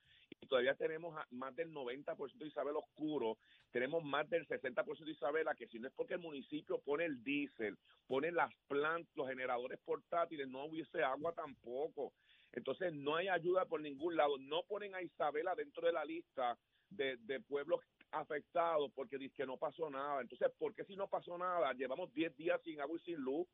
y 0.41 0.47
todavía 0.47 0.75
tenemos 0.75 1.15
más 1.31 1.55
del 1.57 1.73
90% 1.73 2.39
de 2.39 2.49
Isabela 2.49 2.79
oscuro, 2.79 3.39
tenemos 3.71 4.05
más 4.05 4.29
del 4.29 4.47
60% 4.47 5.05
de 5.05 5.13
Isabela, 5.13 5.55
que 5.55 5.67
si 5.69 5.79
no 5.79 5.89
es 5.89 5.95
porque 5.95 6.15
el 6.15 6.21
municipio 6.21 6.79
pone 6.79 7.05
el 7.05 7.23
diésel, 7.23 7.79
pone 8.07 8.31
las 8.33 8.53
plantas, 8.69 9.15
los 9.17 9.29
generadores 9.29 9.79
portátiles, 9.85 10.49
no 10.49 10.67
hubiese 10.67 11.03
agua 11.03 11.33
tampoco. 11.33 12.13
Entonces 12.53 12.93
no 12.93 13.17
hay 13.17 13.29
ayuda 13.29 13.67
por 13.67 13.81
ningún 13.81 14.17
lado. 14.17 14.39
No 14.39 14.63
ponen 14.63 14.95
a 14.95 15.03
Isabela 15.03 15.55
dentro 15.55 15.87
de 15.87 15.93
la 15.93 16.05
lista 16.05 16.57
de, 16.89 17.17
de 17.19 17.41
pueblos 17.41 17.81
afectados 18.13 18.91
porque 18.95 19.19
dice 19.19 19.35
que 19.37 19.47
no 19.47 19.57
pasó 19.57 19.91
nada. 19.91 20.21
Entonces, 20.21 20.51
¿por 20.59 20.75
qué 20.75 20.85
si 20.85 20.97
no 20.97 21.09
pasó 21.09 21.37
nada? 21.37 21.73
Llevamos 21.75 22.13
10 22.15 22.37
días 22.37 22.61
sin 22.63 22.81
agua 22.81 22.97
y 22.97 23.05
sin 23.05 23.17
luz. 23.17 23.47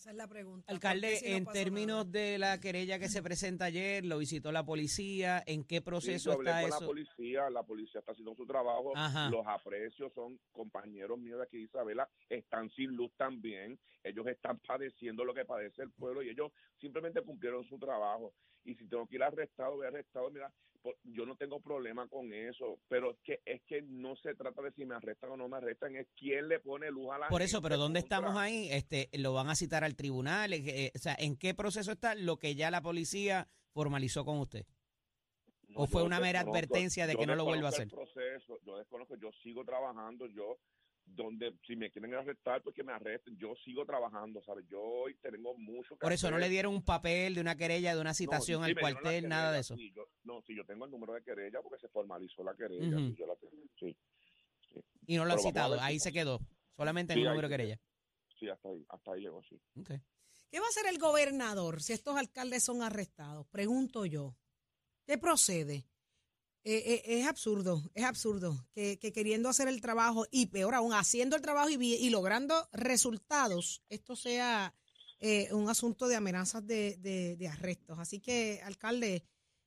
Esa 0.00 0.12
es 0.12 0.16
la 0.16 0.28
pregunta. 0.28 0.72
Alcalde, 0.72 1.08
¿Por 1.08 1.18
qué 1.18 1.26
si 1.26 1.30
no 1.32 1.36
en 1.36 1.44
términos 1.52 2.06
nada? 2.06 2.10
de 2.10 2.38
la 2.38 2.58
querella 2.58 2.98
que 2.98 3.10
se 3.10 3.22
presenta 3.22 3.66
ayer, 3.66 4.02
lo 4.06 4.16
visitó 4.16 4.50
la 4.50 4.64
policía, 4.64 5.42
¿en 5.46 5.62
qué 5.62 5.76
Sí, 5.76 5.80
proceso 5.82 6.30
yo 6.30 6.36
hablé 6.38 6.50
está 6.52 6.62
con 6.62 6.70
la 6.70 6.86
policía, 6.86 7.50
la 7.50 7.62
policía 7.64 8.00
está 8.00 8.12
haciendo 8.12 8.34
su 8.34 8.46
trabajo, 8.46 8.92
Ajá. 8.96 9.28
los 9.28 9.46
aprecios 9.46 10.10
son 10.14 10.40
compañeros 10.52 11.18
míos 11.18 11.36
de 11.36 11.44
aquí 11.44 11.58
de 11.58 11.64
Isabela, 11.64 12.08
están 12.30 12.70
sin 12.70 12.96
luz 12.96 13.12
también, 13.18 13.78
ellos 14.02 14.26
están 14.28 14.58
padeciendo 14.66 15.22
lo 15.22 15.34
que 15.34 15.44
padece 15.44 15.82
el 15.82 15.90
pueblo 15.90 16.22
y 16.22 16.30
ellos 16.30 16.50
simplemente 16.80 17.20
cumplieron 17.20 17.62
su 17.66 17.78
trabajo. 17.78 18.32
Y 18.64 18.74
si 18.74 18.86
tengo 18.86 19.06
que 19.06 19.16
ir 19.16 19.22
arrestado, 19.22 19.76
voy 19.76 19.86
arrestado, 19.86 20.30
mira, 20.30 20.52
por- 20.82 20.96
yo 21.04 21.24
no 21.26 21.36
tengo 21.36 21.60
problema 21.60 22.06
con 22.08 22.32
eso, 22.32 22.78
pero 22.88 23.12
es 23.12 23.18
que 23.24 23.40
es 23.44 23.62
que 23.62 23.82
no 23.82 24.16
se 24.16 24.34
trata 24.34 24.62
de 24.62 24.72
si 24.72 24.84
me 24.84 24.94
arrestan 24.94 25.30
o 25.30 25.36
no 25.36 25.48
me 25.48 25.56
arrestan, 25.56 25.96
es 25.96 26.06
quién 26.16 26.48
le 26.48 26.60
pone 26.60 26.90
luz 26.90 27.10
a 27.12 27.18
la 27.18 27.28
Por 27.28 27.42
eso, 27.42 27.60
pero 27.62 27.76
¿dónde 27.78 28.00
contra- 28.00 28.16
estamos 28.18 28.36
ahí? 28.40 28.68
Este, 28.70 29.08
¿Lo 29.18 29.32
van 29.32 29.48
a 29.48 29.54
citar 29.54 29.84
al 29.84 29.96
tribunal? 29.96 30.52
Eh, 30.52 30.92
o 30.94 30.98
sea, 30.98 31.16
¿en 31.18 31.36
qué 31.36 31.54
proceso 31.54 31.92
está 31.92 32.14
lo 32.14 32.38
que 32.38 32.54
ya 32.54 32.70
la 32.70 32.82
policía 32.82 33.48
formalizó 33.72 34.24
con 34.24 34.38
usted? 34.38 34.66
No, 35.68 35.80
¿O 35.82 35.86
fue 35.86 36.02
una 36.02 36.18
mera 36.18 36.40
advertencia 36.40 37.06
de 37.06 37.14
que 37.16 37.26
no 37.26 37.34
lo 37.36 37.44
vuelva 37.44 37.66
a 37.66 37.70
hacer? 37.70 37.84
desconozco 37.86 38.10
el 38.12 38.22
proceso, 38.24 38.58
yo 38.66 38.76
desconozco, 38.78 39.16
yo 39.16 39.30
sigo 39.42 39.64
trabajando, 39.64 40.26
yo 40.26 40.58
donde 41.04 41.54
si 41.66 41.76
me 41.76 41.90
quieren 41.90 42.14
arrestar, 42.14 42.62
pues 42.62 42.74
que 42.74 42.84
me 42.84 42.92
arresten, 42.92 43.36
yo 43.38 43.54
sigo 43.64 43.84
trabajando, 43.84 44.42
¿sabes? 44.44 44.64
Yo 44.68 44.80
hoy 44.80 45.16
tengo 45.16 45.56
mucho 45.58 45.96
que 45.96 46.00
Por 46.02 46.12
eso 46.12 46.30
no 46.30 46.38
le 46.38 46.48
dieron 46.48 46.74
un 46.74 46.84
papel 46.84 47.34
de 47.34 47.40
una 47.40 47.56
querella, 47.56 47.94
de 47.94 48.00
una 48.00 48.10
No, 48.10 48.14
citación 48.14 48.62
sí 48.64 48.70
al 48.70 48.78
cuartel, 48.78 49.28
nada 49.28 49.52
de 49.52 49.60
eso. 49.60 49.76
sí, 49.76 49.92
yo- 49.94 50.08
no, 50.24 50.42
sí, 50.46 50.54
yo 50.56 50.64
tengo 50.64 50.84
el 50.84 50.90
número 50.90 51.14
de 51.14 51.22
querella 51.22 51.60
porque 51.62 51.80
se 51.80 51.88
formalizó 51.88 52.44
la 52.44 52.54
querella, 52.54 52.96
sí, 52.96 53.16
yo 53.18 53.26
la 53.26 53.36
tengo, 53.36 53.52
sí, 53.78 53.96
Y 55.06 55.16
no 55.16 55.24
lo 55.24 55.30
Pero 55.30 55.40
han 55.40 55.46
citado, 55.46 55.80
ahí 55.80 55.98
se 55.98 56.12
quedó. 56.12 56.40
Solamente 56.76 57.12
en 57.12 57.18
Sí, 57.18 57.22
el 57.22 57.26
ahí 57.26 57.30
número 57.32 57.48
de 57.48 57.56
querella. 57.56 57.80
sí, 58.38 58.48
hasta 58.48 58.68
ahí, 58.68 58.84
hasta 58.88 59.12
ahí 59.12 59.20
llegó, 59.22 59.42
sí. 59.42 59.60
¿Qué 60.50 60.58
va 60.60 60.66
a 60.66 60.68
hacer 60.68 60.86
el 60.86 60.98
gobernador 60.98 61.82
si 61.82 61.92
estos 61.92 62.16
alcaldes 62.16 62.62
son 62.64 62.82
arrestados? 62.82 63.46
Pregunto 63.48 64.06
yo. 64.06 64.36
¿Qué 65.06 65.18
procede? 65.18 65.86
Eh, 66.62 67.02
eh, 67.06 67.20
es 67.20 67.26
absurdo, 67.26 67.82
es 67.94 68.04
absurdo 68.04 68.66
que, 68.74 68.98
que 68.98 69.12
queriendo 69.12 69.48
hacer 69.48 69.66
el 69.68 69.80
trabajo 69.80 70.26
y 70.30 70.46
peor 70.46 70.74
aún, 70.74 70.92
haciendo 70.92 71.34
el 71.36 71.42
trabajo 71.42 71.70
y, 71.70 72.10
logrando 72.10 72.68
resultados, 72.72 73.82
esto 73.88 74.14
sea 74.14 74.74
eh, 75.20 75.48
un 75.52 75.68
asunto 75.70 76.06
de 76.08 76.16
amenazas 76.16 76.66
de, 76.66 76.96
de- 76.98 77.36
de 77.36 77.48
arrestos. 77.48 77.98
Así 77.98 78.20
que, 78.20 78.60
alcalde, 78.64 79.24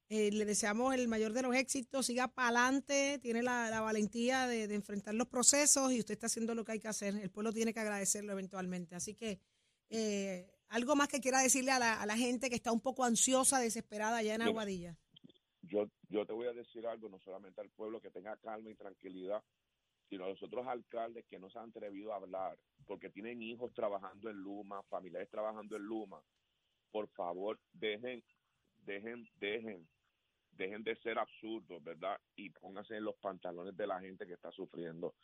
eh, 0.09 0.29
le 0.31 0.45
deseamos 0.45 0.93
el 0.93 1.07
mayor 1.07 1.33
de 1.33 1.41
los 1.41 1.55
éxitos, 1.55 2.05
siga 2.05 2.27
para 2.27 2.49
adelante, 2.49 3.17
tiene 3.23 3.41
la, 3.41 3.69
la 3.71 3.81
valentía 3.81 4.45
de, 4.45 4.67
de 4.67 4.75
enfrentar 4.75 5.15
los 5.15 5.27
procesos 5.27 5.91
y 5.93 5.99
usted 5.99 6.13
está 6.13 6.27
haciendo 6.27 6.53
lo 6.53 6.63
que 6.63 6.73
hay 6.73 6.79
que 6.79 6.87
hacer. 6.89 7.15
El 7.15 7.31
pueblo 7.31 7.51
tiene 7.53 7.73
que 7.73 7.79
agradecerlo 7.79 8.33
eventualmente. 8.33 8.95
Así 8.95 9.15
que, 9.15 9.39
eh, 9.89 10.51
algo 10.69 10.95
más 10.95 11.07
que 11.07 11.19
quiera 11.21 11.39
decirle 11.41 11.71
a 11.71 11.79
la, 11.79 12.01
a 12.01 12.05
la 12.05 12.17
gente 12.17 12.49
que 12.49 12.55
está 12.55 12.71
un 12.71 12.81
poco 12.81 13.03
ansiosa, 13.03 13.59
desesperada 13.59 14.17
allá 14.17 14.35
en 14.35 14.41
Aguadilla. 14.43 14.97
Yo, 16.13 16.27
te 16.27 16.33
voy 16.33 16.45
a 16.45 16.53
decir 16.53 16.85
algo, 16.85 17.09
no 17.09 17.17
solamente 17.19 17.59
al 17.59 17.71
pueblo 17.71 17.99
que 17.99 18.11
tenga 18.11 18.37
calma 18.37 18.69
y 18.69 18.75
tranquilidad, 18.75 19.43
sino 20.07 20.25
a 20.25 20.29
los 20.29 20.43
otros 20.43 20.67
alcaldes 20.67 21.25
que 21.25 21.39
no 21.39 21.49
se 21.49 21.57
han 21.57 21.69
atrevido 21.69 22.13
a 22.13 22.17
hablar, 22.17 22.55
porque 22.85 23.09
tienen 23.09 23.41
hijos 23.41 23.73
trabajando 23.73 24.29
en 24.29 24.37
Luma, 24.37 24.83
familiares 24.83 25.27
trabajando 25.31 25.75
en 25.75 25.81
Luma. 25.81 26.21
Por 26.91 27.07
favor, 27.09 27.59
dejen, 27.71 28.23
dejen, 28.77 29.27
dejen, 29.39 29.89
dejen 30.51 30.83
de 30.83 30.95
ser 30.97 31.17
absurdos, 31.17 31.83
¿verdad? 31.83 32.19
Y 32.35 32.51
pónganse 32.51 32.95
en 32.95 33.05
los 33.05 33.15
pantalones 33.15 33.75
de 33.75 33.87
la 33.87 33.99
gente 33.99 34.27
que 34.27 34.33
está 34.33 34.51
sufriendo. 34.51 35.15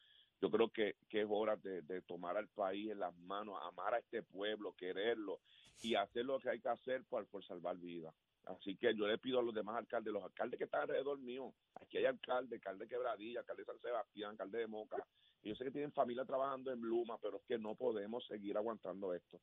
Yo 0.42 0.50
creo 0.50 0.70
que, 0.70 0.96
es 1.08 1.28
hora 1.30 1.56
de, 1.58 1.84
de 1.84 2.02
tomar 2.02 2.36
al 2.36 2.48
país 2.48 2.90
en 2.90 3.00
las 3.00 3.16
manos, 3.20 3.60
amar 3.62 3.94
a 3.94 4.00
este 4.00 4.24
pueblo, 4.24 4.74
quererlo 4.74 5.40
y 5.84 5.94
hacer 5.94 6.26
lo 6.26 6.40
que 6.40 6.50
hay 6.50 6.60
que 6.60 6.70
hacer 6.70 7.04
por, 7.06 7.28
por 7.28 7.46
salvar 7.46 7.78
vidas. 7.78 8.16
Así 8.46 8.76
que 8.78 8.96
yo 8.96 9.08
le 9.08 9.18
pido 9.20 9.40
a 9.40 9.44
los 9.44 9.54
demás 9.54 9.78
alcaldes, 9.78 10.12
los 10.14 10.24
alcaldes 10.24 10.58
que 10.58 10.64
están 10.66 10.82
alrededor 10.82 11.20
mío, 11.20 11.54
aquí 11.76 11.98
hay 11.98 12.06
alcalde, 12.06 12.56
alcalde 12.56 12.86
de 12.86 12.90
Quebradilla, 12.90 13.40
alcalde 13.42 13.62
de 13.64 13.66
San 13.68 13.80
Sebastián, 13.82 14.32
alcalde 14.32 14.60
de 14.60 14.68
Moca, 14.68 14.98
y 15.44 15.50
yo 15.50 15.56
sé 15.56 15.66
que 15.66 15.72
tienen 15.72 15.92
familia 15.94 16.26
trabajando 16.26 16.72
en 16.72 16.82
Luma, 16.82 17.18
pero 17.20 17.38
es 17.38 17.44
que 17.48 17.58
no 17.60 17.76
podemos 17.76 18.26
seguir 18.28 18.58
aguantando 18.58 19.14
esto. 19.14 19.40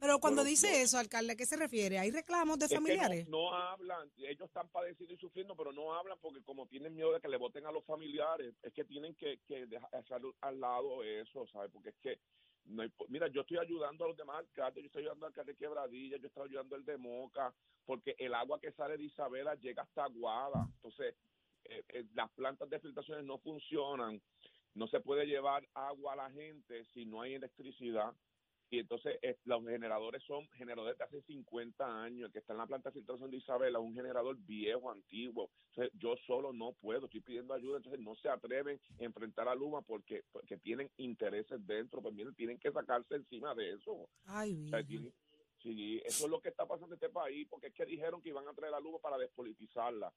Pero 0.00 0.20
cuando 0.20 0.42
Bueno, 0.42 0.50
dice 0.50 0.68
no. 0.70 0.76
eso, 0.84 0.98
alcalde, 0.98 1.32
¿a 1.32 1.36
qué 1.36 1.44
se 1.46 1.56
refiere? 1.56 1.98
¿Hay 1.98 2.10
reclamos 2.12 2.58
de 2.58 2.66
Es 2.66 2.70
que 2.70 2.76
familiares? 2.76 3.28
no, 3.28 3.50
no 3.50 3.54
hablan, 3.54 4.10
ellos 4.16 4.46
están 4.46 4.68
padeciendo 4.68 5.14
y 5.14 5.18
sufriendo, 5.18 5.56
pero 5.56 5.72
no 5.72 5.92
hablan 5.94 6.18
porque 6.20 6.40
como 6.42 6.66
tienen 6.68 6.94
miedo 6.94 7.12
de 7.12 7.20
que 7.20 7.28
le 7.28 7.36
voten 7.36 7.66
a 7.66 7.72
los 7.72 7.84
familiares, 7.84 8.54
es 8.62 8.72
que 8.72 8.84
tienen 8.84 9.14
que, 9.16 9.38
que 9.46 9.66
dejar 9.66 9.94
hacer 9.96 10.20
al 10.40 10.60
lado 10.60 11.02
eso, 11.02 11.46
¿sabes? 11.48 11.70
Porque 11.72 11.90
es 11.90 11.96
que 12.00 12.20
mira, 13.08 13.28
yo 13.28 13.40
estoy 13.42 13.58
ayudando 13.58 14.04
a 14.04 14.08
los 14.08 14.16
demás 14.16 14.38
alcaldes, 14.38 14.82
yo 14.82 14.86
estoy 14.86 15.02
ayudando 15.02 15.26
al 15.26 15.30
alcalde 15.30 15.52
de 15.52 15.58
Quebradilla, 15.58 16.16
yo 16.18 16.26
estoy 16.26 16.48
ayudando 16.48 16.76
al 16.76 16.84
de 16.84 16.96
Moca, 16.98 17.54
porque 17.84 18.14
el 18.18 18.34
agua 18.34 18.60
que 18.60 18.72
sale 18.72 18.96
de 18.96 19.04
Isabela 19.04 19.54
llega 19.54 19.82
hasta 19.82 20.04
Aguada. 20.04 20.68
Entonces, 20.76 21.16
eh, 21.64 21.82
eh, 21.88 22.04
las 22.14 22.30
plantas 22.32 22.68
de 22.68 22.80
filtraciones 22.80 23.24
no 23.24 23.38
funcionan, 23.38 24.20
no 24.74 24.86
se 24.88 25.00
puede 25.00 25.26
llevar 25.26 25.66
agua 25.74 26.12
a 26.12 26.16
la 26.16 26.30
gente 26.30 26.84
si 26.92 27.04
no 27.04 27.22
hay 27.22 27.34
electricidad. 27.34 28.12
Y 28.70 28.80
entonces 28.80 29.18
eh, 29.22 29.36
los 29.44 29.64
generadores 29.66 30.22
son 30.24 30.46
generadores 30.50 30.98
de 30.98 31.04
hace 31.04 31.22
50 31.22 32.02
años. 32.02 32.26
El 32.26 32.32
que 32.32 32.40
está 32.40 32.52
en 32.52 32.58
la 32.58 32.66
planta 32.66 32.90
de 32.90 32.94
filtración 33.00 33.30
de 33.30 33.38
Isabela 33.38 33.78
es 33.78 33.84
un 33.84 33.94
generador 33.94 34.36
viejo, 34.36 34.90
antiguo. 34.90 35.50
Entonces, 35.70 35.92
yo 35.98 36.16
solo 36.26 36.52
no 36.52 36.72
puedo, 36.74 37.06
estoy 37.06 37.20
pidiendo 37.22 37.54
ayuda. 37.54 37.78
Entonces, 37.78 38.00
no 38.00 38.14
se 38.16 38.28
atreven 38.28 38.78
a 39.00 39.04
enfrentar 39.04 39.48
a 39.48 39.54
Luma 39.54 39.80
porque, 39.82 40.22
porque 40.32 40.58
tienen 40.58 40.90
intereses 40.98 41.66
dentro. 41.66 42.02
Pues 42.02 42.14
miren, 42.14 42.34
tienen 42.34 42.58
que 42.58 42.70
sacarse 42.70 43.14
encima 43.14 43.54
de 43.54 43.72
eso. 43.72 44.08
Ay, 44.26 44.66
O 44.66 44.68
sea, 44.68 44.78
Virgen. 44.80 44.86
tienen- 44.86 45.14
sí, 45.62 46.00
eso 46.04 46.24
es 46.26 46.30
lo 46.30 46.40
que 46.40 46.50
está 46.50 46.66
pasando 46.66 46.94
en 46.94 46.98
este 47.02 47.08
país, 47.08 47.46
porque 47.48 47.68
es 47.68 47.74
que 47.74 47.86
dijeron 47.86 48.20
que 48.20 48.28
iban 48.28 48.46
a 48.46 48.52
traer 48.52 48.72
la 48.72 48.80
Luma 48.80 48.98
para 48.98 49.16
despolitizarla. 49.16 50.12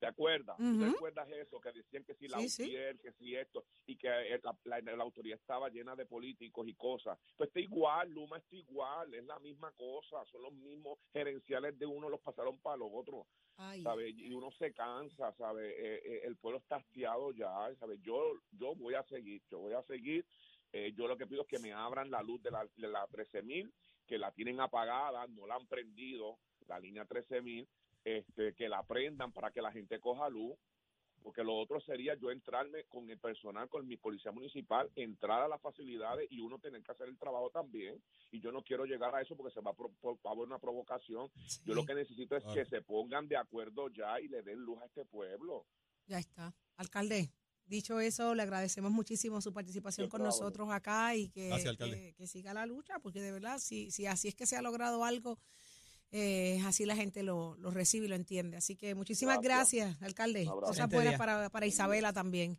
¿Te 0.00 0.06
acuerdas? 0.06 0.56
¿Tú 0.56 0.64
Ujú. 0.64 0.78
¿Te 0.80 0.86
acuerdas 0.86 1.28
eso? 1.30 1.60
Que 1.60 1.72
decían 1.72 2.04
que 2.04 2.14
si 2.14 2.26
la 2.26 2.38
Sí, 2.40 2.72
que 3.02 3.12
si 3.12 3.36
esto, 3.36 3.64
y 3.86 3.96
que 3.96 4.08
eh, 4.08 4.40
la, 4.42 4.80
la- 4.80 4.96
la 4.96 5.02
autoridad 5.04 5.38
estaba 5.38 5.68
llena 5.68 5.94
de 5.94 6.06
políticos 6.06 6.66
y 6.66 6.74
cosas. 6.74 7.18
Pues 7.36 7.48
está 7.48 7.60
igual, 7.60 8.10
Luma 8.10 8.38
está 8.38 8.56
igual, 8.56 9.12
es 9.12 9.24
la 9.24 9.38
misma 9.40 9.70
cosa, 9.72 10.24
son 10.24 10.42
los 10.42 10.52
mismos 10.54 10.98
gerenciales 11.12 11.78
de 11.78 11.84
uno, 11.84 12.08
los 12.08 12.20
pasaron 12.20 12.58
para 12.60 12.78
los 12.78 12.88
otros. 12.92 13.26
Ay. 13.58 13.82
¿sabe? 13.82 14.08
Y 14.08 14.32
uno 14.32 14.50
se 14.52 14.72
cansa, 14.72 15.34
¿sabe? 15.34 15.68
Eh, 15.68 16.00
eh, 16.02 16.20
el 16.24 16.38
pueblo 16.38 16.60
está 16.60 16.76
hastiado 16.76 17.32
ya, 17.32 17.52
¿sabe? 17.78 17.98
Yo, 18.00 18.32
yo 18.52 18.74
voy 18.74 18.94
a 18.94 19.02
seguir, 19.04 19.42
yo 19.50 19.58
voy 19.58 19.74
a 19.74 19.82
seguir. 19.82 20.24
Eh, 20.72 20.92
yo 20.96 21.06
lo 21.08 21.16
que 21.18 21.26
pido 21.26 21.42
es 21.42 21.48
que 21.48 21.58
me 21.58 21.74
abran 21.74 22.10
la 22.10 22.22
luz 22.22 22.40
de 22.42 22.50
la, 22.50 22.66
de 22.74 22.88
la 22.88 23.06
13.000, 23.08 23.70
que 24.06 24.16
la 24.16 24.32
tienen 24.32 24.60
apagada, 24.60 25.26
no 25.26 25.46
la 25.46 25.56
han 25.56 25.66
prendido, 25.66 26.38
la 26.68 26.78
línea 26.80 27.04
13.000, 27.04 27.68
este, 28.04 28.54
que 28.54 28.68
la 28.68 28.82
prendan 28.82 29.32
para 29.32 29.50
que 29.50 29.62
la 29.62 29.72
gente 29.72 30.00
coja 30.00 30.28
luz, 30.28 30.56
porque 31.22 31.44
lo 31.44 31.54
otro 31.58 31.80
sería 31.82 32.14
yo 32.14 32.30
entrarme 32.30 32.84
con 32.84 33.10
el 33.10 33.18
personal, 33.18 33.68
con 33.68 33.86
mi 33.86 33.98
policía 33.98 34.32
municipal, 34.32 34.90
entrar 34.96 35.42
a 35.42 35.48
las 35.48 35.60
facilidades 35.60 36.26
y 36.30 36.40
uno 36.40 36.58
tener 36.58 36.82
que 36.82 36.92
hacer 36.92 37.08
el 37.08 37.18
trabajo 37.18 37.50
también. 37.50 38.02
Y 38.30 38.40
yo 38.40 38.50
no 38.52 38.62
quiero 38.62 38.86
llegar 38.86 39.14
a 39.14 39.20
eso 39.20 39.36
porque 39.36 39.52
se 39.52 39.60
va 39.60 39.72
a, 39.72 39.74
va 39.74 40.30
a 40.30 40.32
haber 40.32 40.46
una 40.46 40.58
provocación. 40.58 41.30
Yo 41.66 41.74
lo 41.74 41.84
que 41.84 41.94
necesito 41.94 42.36
es 42.36 42.42
Claro. 42.42 42.54
que 42.58 42.64
se 42.70 42.80
pongan 42.80 43.28
de 43.28 43.36
acuerdo 43.36 43.90
ya 43.90 44.18
y 44.18 44.28
le 44.28 44.40
den 44.42 44.60
luz 44.60 44.80
a 44.80 44.86
este 44.86 45.04
pueblo. 45.04 45.66
Ya 46.06 46.18
está. 46.18 46.54
Alcalde, 46.76 47.30
dicho 47.66 48.00
eso, 48.00 48.34
le 48.34 48.40
agradecemos 48.42 48.90
muchísimo 48.90 49.42
su 49.42 49.52
participación 49.52 50.08
con 50.08 50.22
nosotros 50.22 50.70
acá 50.70 51.14
y 51.16 51.28
que, 51.28 51.48
Gracias, 51.48 51.76
que, 51.76 52.14
que 52.16 52.26
siga 52.26 52.54
la 52.54 52.64
lucha, 52.64 52.98
porque 52.98 53.20
de 53.20 53.32
verdad, 53.32 53.58
si, 53.58 53.90
si 53.90 54.06
así 54.06 54.28
es 54.28 54.34
que 54.34 54.46
se 54.46 54.56
ha 54.56 54.62
logrado 54.62 55.04
algo, 55.04 55.38
eh, 56.12 56.60
así 56.66 56.84
la 56.86 56.96
gente 56.96 57.22
lo, 57.22 57.56
lo 57.56 57.70
recibe 57.70 58.06
y 58.06 58.08
lo 58.08 58.16
entiende. 58.16 58.56
Así 58.56 58.76
que 58.76 58.94
muchísimas 58.94 59.40
gracias, 59.40 59.88
Gracias. 59.88 60.02
alcalde. 60.02 60.46
Cosas 60.46 60.88
buenas 60.88 61.16
para, 61.16 61.50
para 61.50 61.66
Isabela 61.66 62.12
también. 62.12 62.58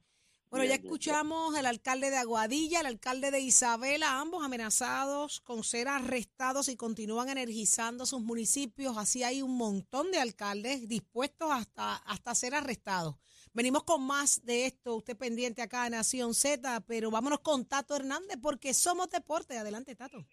Bueno, 0.50 0.66
Bien, 0.66 0.78
ya 0.78 0.84
escuchamos 0.84 1.56
al 1.56 1.66
alcalde 1.66 2.10
de 2.10 2.18
Aguadilla, 2.18 2.82
el 2.82 2.86
alcalde 2.86 3.32
de 3.32 3.40
Isabela, 3.40 4.20
ambos 4.20 4.44
amenazados 4.44 5.40
con 5.40 5.64
ser 5.64 5.88
arrestados 5.88 6.68
y 6.68 6.76
continúan 6.76 7.30
energizando 7.30 8.06
sus 8.06 8.22
municipios. 8.22 8.98
Así 8.98 9.24
hay 9.24 9.42
un 9.42 9.56
montón 9.56 10.12
de 10.12 10.20
alcaldes 10.20 10.90
dispuestos 10.90 11.50
hasta, 11.52 11.96
hasta 11.96 12.36
ser 12.36 12.54
arrestados. 12.54 13.16
Venimos 13.54 13.84
con 13.84 14.04
más 14.04 14.44
de 14.44 14.66
esto, 14.66 14.96
usted 14.96 15.16
pendiente 15.16 15.62
acá 15.62 15.86
en 15.86 15.94
Nación 15.94 16.34
Z, 16.34 16.82
pero 16.82 17.12
vámonos 17.12 17.40
con 17.40 17.64
Tato 17.66 17.96
Hernández 17.96 18.38
porque 18.42 18.74
somos 18.74 19.10
deporte. 19.10 19.58
Adelante, 19.58 19.96
Tato. 19.96 20.26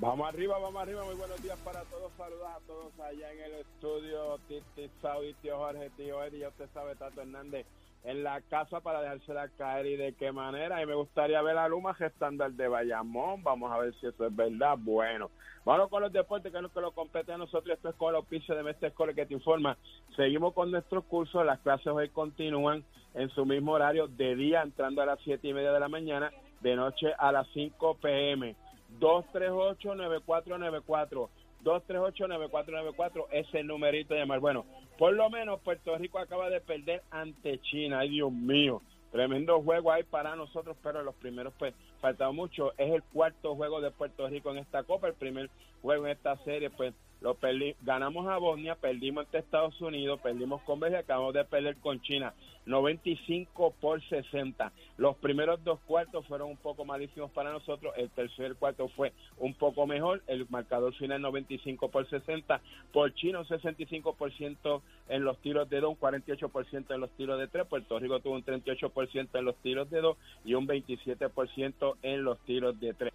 Vamos 0.00 0.26
arriba, 0.26 0.58
vamos 0.58 0.80
arriba. 0.80 1.04
Muy 1.04 1.14
buenos 1.14 1.42
días 1.42 1.58
para 1.58 1.82
todos. 1.82 2.10
Saludos 2.16 2.48
a 2.48 2.58
todos 2.66 2.98
allá 3.00 3.32
en 3.32 3.40
el 3.40 3.52
estudio. 3.60 4.38
Titi 4.48 4.90
Saudi, 5.02 5.34
tío 5.42 5.58
Jorge, 5.58 5.90
tío 5.90 6.24
Eddie. 6.24 6.38
Ya 6.40 6.48
usted 6.48 6.70
sabe, 6.72 6.96
Tato 6.96 7.20
Hernández 7.20 7.66
en 8.04 8.22
la 8.22 8.40
casa 8.40 8.80
para 8.80 9.02
dejársela 9.02 9.48
caer 9.58 9.84
y 9.84 9.96
de 9.96 10.14
qué 10.14 10.32
manera. 10.32 10.82
Y 10.82 10.86
me 10.86 10.94
gustaría 10.94 11.42
ver 11.42 11.58
a 11.58 11.68
Luma 11.68 11.92
gestando 11.92 12.46
el 12.46 12.56
de 12.56 12.66
Bayamón. 12.66 13.42
Vamos 13.42 13.70
a 13.70 13.76
ver 13.76 13.92
si 14.00 14.06
eso 14.06 14.26
es 14.26 14.34
verdad. 14.34 14.78
Bueno, 14.78 15.30
vamos 15.66 15.90
con 15.90 16.02
los 16.02 16.12
deportes 16.12 16.50
que 16.50 16.62
lo 16.62 16.72
que 16.72 16.80
lo 16.80 16.92
compete 16.92 17.34
a 17.34 17.38
nosotros. 17.38 17.76
Esto 17.76 17.90
es 17.90 17.94
con 17.96 18.14
el 18.14 18.20
oficio 18.20 18.54
de 18.54 18.62
Mestre 18.62 18.88
Escola 18.88 19.12
que 19.12 19.26
te 19.26 19.34
informa. 19.34 19.76
Seguimos 20.16 20.54
con 20.54 20.70
nuestros 20.70 21.04
cursos. 21.04 21.44
Las 21.44 21.60
clases 21.60 21.88
hoy 21.88 22.08
continúan 22.08 22.84
en 23.12 23.28
su 23.30 23.44
mismo 23.44 23.72
horario 23.72 24.08
de 24.08 24.34
día, 24.34 24.62
entrando 24.62 25.02
a 25.02 25.06
las 25.06 25.20
siete 25.20 25.48
y 25.48 25.52
media 25.52 25.72
de 25.72 25.80
la 25.80 25.88
mañana, 25.88 26.32
de 26.62 26.74
noche 26.74 27.12
a 27.18 27.32
las 27.32 27.46
5 27.52 27.98
pm. 28.00 28.56
238-9494. 28.98 31.28
238-9494 31.64 33.26
es 33.32 33.52
el 33.54 33.66
numerito 33.66 34.14
de 34.14 34.20
llamar. 34.20 34.40
Bueno, 34.40 34.64
por 34.98 35.12
lo 35.12 35.28
menos 35.30 35.60
Puerto 35.60 35.96
Rico 35.98 36.18
acaba 36.18 36.50
de 36.50 36.60
perder 36.60 37.02
ante 37.10 37.58
China. 37.60 38.00
Ay, 38.00 38.10
Dios 38.10 38.32
mío. 38.32 38.82
Tremendo 39.12 39.62
juego 39.62 39.90
hay 39.90 40.04
para 40.04 40.36
nosotros, 40.36 40.76
pero 40.82 41.02
los 41.02 41.14
primeros, 41.16 41.52
pues, 41.58 41.74
faltaba 42.00 42.30
mucho. 42.32 42.72
Es 42.78 42.92
el 42.92 43.02
cuarto 43.02 43.56
juego 43.56 43.80
de 43.80 43.90
Puerto 43.90 44.28
Rico 44.28 44.52
en 44.52 44.58
esta 44.58 44.84
Copa. 44.84 45.08
El 45.08 45.14
primer 45.14 45.50
juego 45.82 46.06
en 46.06 46.12
esta 46.12 46.36
serie, 46.44 46.70
pues, 46.70 46.94
lo 47.20 47.34
perdí. 47.34 47.74
Ganamos 47.82 48.26
a 48.28 48.38
Bosnia, 48.38 48.74
perdimos 48.74 49.24
ante 49.24 49.38
Estados 49.38 49.80
Unidos, 49.80 50.20
perdimos 50.20 50.62
con 50.62 50.80
Bélgica, 50.80 51.00
acabamos 51.00 51.34
de 51.34 51.44
perder 51.44 51.76
con 51.76 52.00
China. 52.00 52.34
95 52.66 53.74
por 53.80 54.02
60. 54.02 54.72
Los 54.96 55.16
primeros 55.16 55.62
dos 55.64 55.80
cuartos 55.86 56.26
fueron 56.26 56.50
un 56.50 56.56
poco 56.56 56.84
malísimos 56.84 57.30
para 57.30 57.52
nosotros. 57.52 57.92
El 57.96 58.10
tercer 58.10 58.54
cuarto 58.54 58.88
fue 58.88 59.12
un 59.38 59.54
poco 59.54 59.86
mejor. 59.86 60.22
El 60.26 60.46
marcador 60.50 60.94
final 60.94 61.20
95 61.22 61.90
por 61.90 62.08
60. 62.08 62.60
Por 62.92 63.14
China 63.14 63.40
un 63.40 63.46
65% 63.46 64.82
en 65.08 65.24
los 65.24 65.38
tiros 65.38 65.68
de 65.68 65.80
dos, 65.80 65.90
un 65.90 65.98
48% 65.98 66.94
en 66.94 67.00
los 67.00 67.10
tiros 67.12 67.38
de 67.38 67.48
tres. 67.48 67.66
Puerto 67.66 67.98
Rico 67.98 68.20
tuvo 68.20 68.34
un 68.34 68.44
38% 68.44 69.28
en 69.38 69.44
los 69.44 69.56
tiros 69.56 69.90
de 69.90 70.00
dos 70.00 70.16
y 70.44 70.54
un 70.54 70.68
27% 70.68 71.96
en 72.02 72.24
los 72.24 72.38
tiros 72.40 72.78
de 72.78 72.94
tres. 72.94 73.12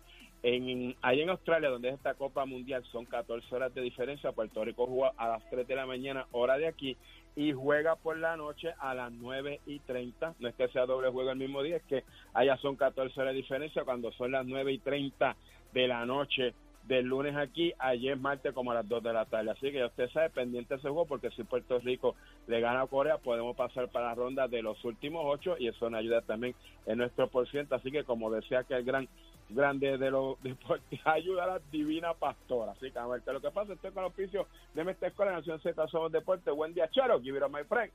En, 0.48 0.96
en 1.02 1.30
Australia, 1.32 1.72
donde 1.72 1.88
es 1.88 1.96
esta 1.96 2.14
Copa 2.14 2.46
Mundial, 2.46 2.84
son 2.92 3.06
14 3.06 3.56
horas 3.56 3.74
de 3.74 3.82
diferencia. 3.82 4.32
Puerto 4.32 4.64
Rico 4.64 4.86
juega 4.86 5.12
a 5.18 5.28
las 5.28 5.50
3 5.50 5.68
de 5.68 5.76
la 5.76 5.88
mañana, 5.88 6.28
hora 6.34 6.56
de 6.56 6.68
aquí, 6.68 6.96
y 7.36 7.52
juega 7.52 7.96
por 7.96 8.16
la 8.20 8.38
noche 8.38 8.72
a 8.78 8.94
las 8.94 9.12
9 9.12 9.62
y 9.66 9.80
30. 9.80 10.36
No 10.38 10.48
es 10.48 10.54
que 10.54 10.68
sea 10.68 10.86
doble 10.86 11.10
juego 11.10 11.32
el 11.32 11.40
mismo 11.40 11.64
día, 11.64 11.78
es 11.78 11.84
que 11.86 12.04
allá 12.36 12.58
son 12.58 12.76
14 12.76 13.20
horas 13.20 13.34
de 13.34 13.42
diferencia. 13.42 13.86
Cuando 13.86 14.12
son 14.12 14.34
las 14.34 14.46
9 14.46 14.72
y 14.72 14.78
30 14.78 15.36
de 15.74 15.88
la 15.88 16.06
noche 16.06 16.54
del 16.88 17.06
lunes 17.06 17.36
aquí, 17.36 17.74
ayer 17.80 18.14
es 18.14 18.22
martes 18.22 18.54
como 18.54 18.70
a 18.70 18.76
las 18.76 18.88
2 18.88 19.02
de 19.02 19.14
la 19.14 19.26
tarde. 19.26 19.50
Así 19.50 19.72
que 19.72 19.80
ya 19.80 19.88
usted 19.88 20.12
sabe, 20.12 20.30
pendiente 20.30 20.76
ese 20.76 20.84
juego, 20.84 21.08
porque 21.08 21.32
si 21.32 21.44
Puerto 21.44 21.80
Rico 21.80 22.16
le 22.46 22.60
gana 22.60 22.82
a 22.82 22.88
Corea, 22.88 23.18
podemos 23.18 23.56
pasar 23.56 23.90
para 23.90 24.10
la 24.10 24.14
ronda 24.14 24.48
de 24.48 24.62
los 24.62 24.86
últimos 24.86 25.24
ocho 25.26 25.56
y 25.58 25.70
eso 25.70 25.90
nos 25.90 26.02
ayuda 26.02 26.22
también 26.22 26.54
en 26.86 27.00
nuestro 27.00 27.30
por 27.30 27.50
ciento. 27.50 27.74
Así 27.74 27.92
que, 27.92 28.04
como 28.04 28.30
decía 28.30 28.64
que 28.64 28.76
el 28.76 28.84
gran 28.84 29.10
grande 29.50 29.98
de 29.98 30.12
los 30.12 30.40
deportes, 30.44 31.00
ayuda 31.06 31.44
a 31.44 31.48
la 31.48 31.62
divina 31.72 32.14
pastora. 32.14 32.74
Así 32.74 32.92
que 32.92 33.00
a 33.00 33.08
ver 33.08 33.22
lo 33.26 33.42
que 33.42 33.52
pasa. 33.52 33.74
Estoy 33.74 33.92
con 33.92 34.04
el 34.04 34.10
oficio 34.10 34.48
de 34.74 34.92
esta 34.92 35.08
escuela 35.08 35.34
Nación 35.34 35.60
Z 35.62 35.88
Somos 35.88 36.12
Deporte. 36.12 36.52
Buen 36.52 36.74
día, 36.74 36.90
Charo. 36.92 37.22
Give 37.22 37.38
it 37.38 37.44
up, 37.44 37.52
my 37.52 37.64
friend. 37.64 37.92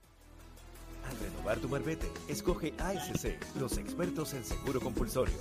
Al 1.08 1.18
renovar 1.18 1.58
tu 1.58 1.68
marbete, 1.68 2.06
escoge 2.28 2.74
ASC, 2.78 3.58
los 3.58 3.78
expertos 3.78 4.34
en 4.34 4.44
seguro 4.44 4.80
compulsorio. 4.80 5.34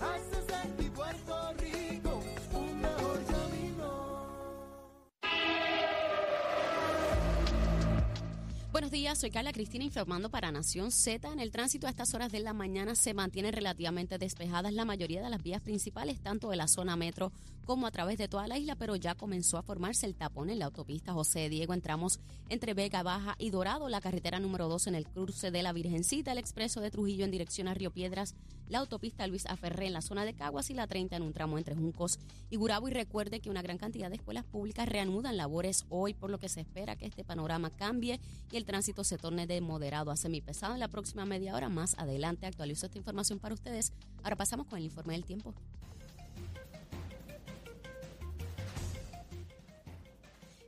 Buenos 8.79 8.91
días, 8.91 9.17
soy 9.17 9.29
Carla 9.29 9.51
Cristina 9.51 9.83
informando 9.83 10.29
para 10.29 10.53
Nación 10.53 10.91
Z. 10.93 11.33
En 11.33 11.41
el 11.41 11.51
tránsito 11.51 11.85
a 11.85 11.89
estas 11.89 12.13
horas 12.13 12.31
de 12.31 12.39
la 12.39 12.53
mañana 12.53 12.95
se 12.95 13.13
mantienen 13.13 13.51
relativamente 13.51 14.17
despejadas 14.17 14.71
la 14.71 14.85
mayoría 14.85 15.21
de 15.21 15.29
las 15.29 15.43
vías 15.43 15.61
principales, 15.61 16.21
tanto 16.21 16.49
de 16.49 16.55
la 16.55 16.69
zona 16.69 16.95
metro 16.95 17.33
como 17.69 17.85
a 17.85 17.91
través 17.91 18.17
de 18.17 18.27
toda 18.27 18.47
la 18.47 18.57
isla, 18.57 18.73
pero 18.73 18.95
ya 18.95 19.13
comenzó 19.13 19.59
a 19.59 19.61
formarse 19.61 20.07
el 20.07 20.15
tapón 20.15 20.49
en 20.49 20.57
la 20.57 20.65
autopista 20.65 21.13
José 21.13 21.49
Diego. 21.49 21.75
Entramos 21.75 22.19
entre 22.49 22.73
Vega 22.73 23.03
Baja 23.03 23.35
y 23.37 23.51
Dorado, 23.51 23.89
la 23.89 24.01
carretera 24.01 24.39
número 24.39 24.67
2 24.67 24.87
en 24.87 24.95
el 24.95 25.05
cruce 25.05 25.51
de 25.51 25.61
la 25.61 25.71
Virgencita, 25.71 26.31
el 26.31 26.39
expreso 26.39 26.81
de 26.81 26.89
Trujillo 26.89 27.25
en 27.25 27.29
dirección 27.29 27.67
a 27.67 27.75
Río 27.75 27.91
Piedras, 27.91 28.33
la 28.69 28.79
autopista 28.79 29.27
Luis 29.27 29.45
Aferré 29.45 29.85
en 29.85 29.93
la 29.93 30.01
zona 30.01 30.25
de 30.25 30.33
Caguas 30.33 30.71
y 30.71 30.73
la 30.73 30.87
30 30.87 31.17
en 31.17 31.21
un 31.21 31.31
tramo 31.31 31.59
entre 31.59 31.75
Juncos 31.75 32.17
y 32.49 32.55
Gurabo. 32.55 32.87
Y 32.87 32.91
recuerde 32.91 33.39
que 33.39 33.51
una 33.51 33.61
gran 33.61 33.77
cantidad 33.77 34.09
de 34.09 34.15
escuelas 34.15 34.45
públicas 34.45 34.89
reanudan 34.89 35.37
labores 35.37 35.85
hoy, 35.89 36.15
por 36.15 36.31
lo 36.31 36.39
que 36.39 36.49
se 36.49 36.61
espera 36.61 36.95
que 36.95 37.05
este 37.05 37.23
panorama 37.23 37.69
cambie 37.69 38.19
y 38.51 38.57
el 38.57 38.65
tránsito 38.65 39.03
se 39.03 39.19
torne 39.19 39.45
de 39.45 39.61
moderado 39.61 40.09
a 40.09 40.17
semipesado 40.17 40.73
en 40.73 40.79
la 40.79 40.87
próxima 40.87 41.23
media 41.27 41.53
hora. 41.53 41.69
Más 41.69 41.93
adelante 41.99 42.47
actualizo 42.47 42.87
esta 42.87 42.97
información 42.97 43.37
para 43.37 43.53
ustedes. 43.53 43.93
Ahora 44.23 44.37
pasamos 44.37 44.65
con 44.65 44.79
el 44.79 44.85
informe 44.85 45.13
del 45.13 45.23
tiempo. 45.23 45.53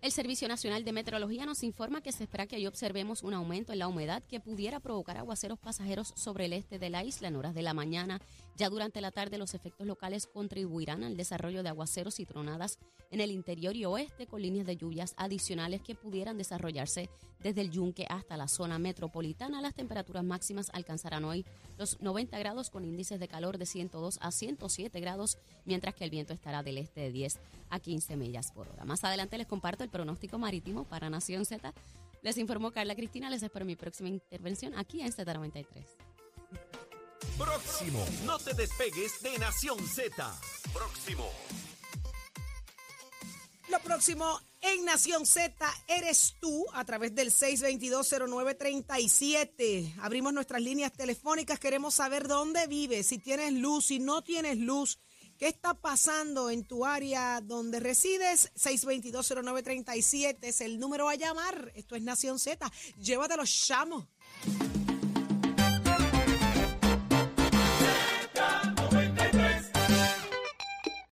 El 0.02 0.12
Servicio 0.12 0.48
Nacional 0.48 0.84
de 0.84 0.94
Meteorología 0.94 1.46
nos 1.46 1.62
informa 1.62 2.02
que 2.02 2.12
se 2.12 2.24
espera 2.24 2.48
que 2.48 2.56
hoy 2.56 2.66
observemos 2.66 3.22
un 3.22 3.36
aumento 3.36 3.72
en 3.72 3.78
la 3.78 3.88
humedad 3.88 4.24
que 4.24 4.40
pudiera 4.40 4.80
provocar 4.80 5.16
aguaceros 5.18 5.60
pasajeros 5.60 6.12
sobre 6.16 6.46
el 6.46 6.54
este 6.54 6.80
de 6.80 6.90
la 6.90 7.04
isla 7.04 7.28
en 7.28 7.36
horas 7.36 7.54
de 7.54 7.62
la 7.62 7.76
mañana. 7.76 8.20
Ya 8.58 8.70
durante 8.70 9.02
la 9.02 9.12
tarde 9.12 9.38
los 9.38 9.54
efectos 9.54 9.88
locales 9.88 10.28
contribuirán 10.28 11.04
al 11.04 11.18
desarrollo 11.18 11.64
de 11.64 11.70
aguaceros 11.70 12.20
y 12.20 12.26
tronadas 12.26 12.78
en 13.10 13.22
el 13.22 13.32
interior 13.32 13.76
y 13.76 13.86
oeste 13.86 14.28
con 14.28 14.42
líneas 14.42 14.66
de 14.66 14.78
lluvias 14.78 15.14
adicionales 15.18 15.82
que 15.82 15.96
pudieran 15.96 16.38
desarrollarse 16.38 17.10
desde 17.40 17.62
el 17.62 17.72
yunque 17.72 18.06
hasta 18.10 18.38
la 18.38 18.48
zona 18.48 18.80
metropolitana. 18.80 19.62
Las 19.62 19.74
temperaturas 19.74 20.24
máximas 20.24 20.70
alcanzarán 20.74 21.26
hoy 21.26 21.46
los 21.78 22.00
90 22.02 22.38
grados 22.40 22.70
con 22.70 22.86
índices 22.86 23.20
de 23.20 23.28
calor 23.28 23.58
de 23.58 23.66
102 23.66 24.20
a 24.22 24.32
107 24.32 25.00
grados, 25.00 25.38
mientras 25.66 25.96
que 25.96 26.04
el 26.04 26.10
viento 26.10 26.34
estará 26.34 26.64
del 26.64 26.78
este 26.78 27.02
de 27.02 27.12
10 27.12 27.40
a 27.70 27.80
15 27.80 28.16
millas 28.18 28.52
por 28.52 28.70
hora. 28.70 28.86
Más 28.86 29.04
adelante 29.04 29.38
les 29.38 29.48
comparto 29.48 29.84
el 29.84 29.90
pronóstico 29.90 30.38
marítimo 30.38 30.84
para 30.84 31.10
Nación 31.10 31.46
Z. 31.46 31.74
Les 32.22 32.38
informó 32.38 32.72
Carla 32.72 32.96
Cristina. 32.96 33.30
Les 33.30 33.42
espero 33.42 33.66
mi 33.66 33.76
próxima 33.76 34.10
intervención 34.10 34.78
aquí 34.78 35.02
en 35.02 35.12
Z93. 35.12 36.11
Próximo. 37.38 38.06
No 38.26 38.40
te 38.40 38.54
despegues 38.54 39.22
de 39.22 39.38
Nación 39.40 39.80
Z. 39.88 40.40
Próximo. 40.74 41.30
Lo 43.70 43.80
próximo 43.80 44.42
en 44.62 44.84
Nación 44.86 45.26
Z 45.26 45.54
eres 45.88 46.36
tú 46.40 46.66
a 46.74 46.84
través 46.84 47.16
del 47.16 47.32
6220937. 47.32 49.96
Abrimos 50.02 50.34
nuestras 50.34 50.62
líneas 50.62 50.92
telefónicas. 50.92 51.58
Queremos 51.58 51.96
saber 51.96 52.28
dónde 52.28 52.68
vives, 52.68 53.08
si 53.08 53.18
tienes 53.18 53.54
luz, 53.54 53.86
si 53.86 54.00
no 54.00 54.22
tienes 54.24 54.58
luz. 54.58 55.00
¿Qué 55.38 55.48
está 55.48 55.74
pasando 55.74 56.50
en 56.52 56.66
tu 56.66 56.86
área 56.86 57.40
donde 57.42 57.80
resides? 57.80 58.52
6220937 58.56 60.38
es 60.42 60.60
el 60.62 60.78
número 60.78 61.10
a 61.10 61.16
llamar. 61.16 61.72
Esto 61.74 61.96
es 61.96 62.04
Nación 62.04 62.38
Z. 62.38 62.72
Llévatelo, 63.00 63.44
chamo. 63.46 64.08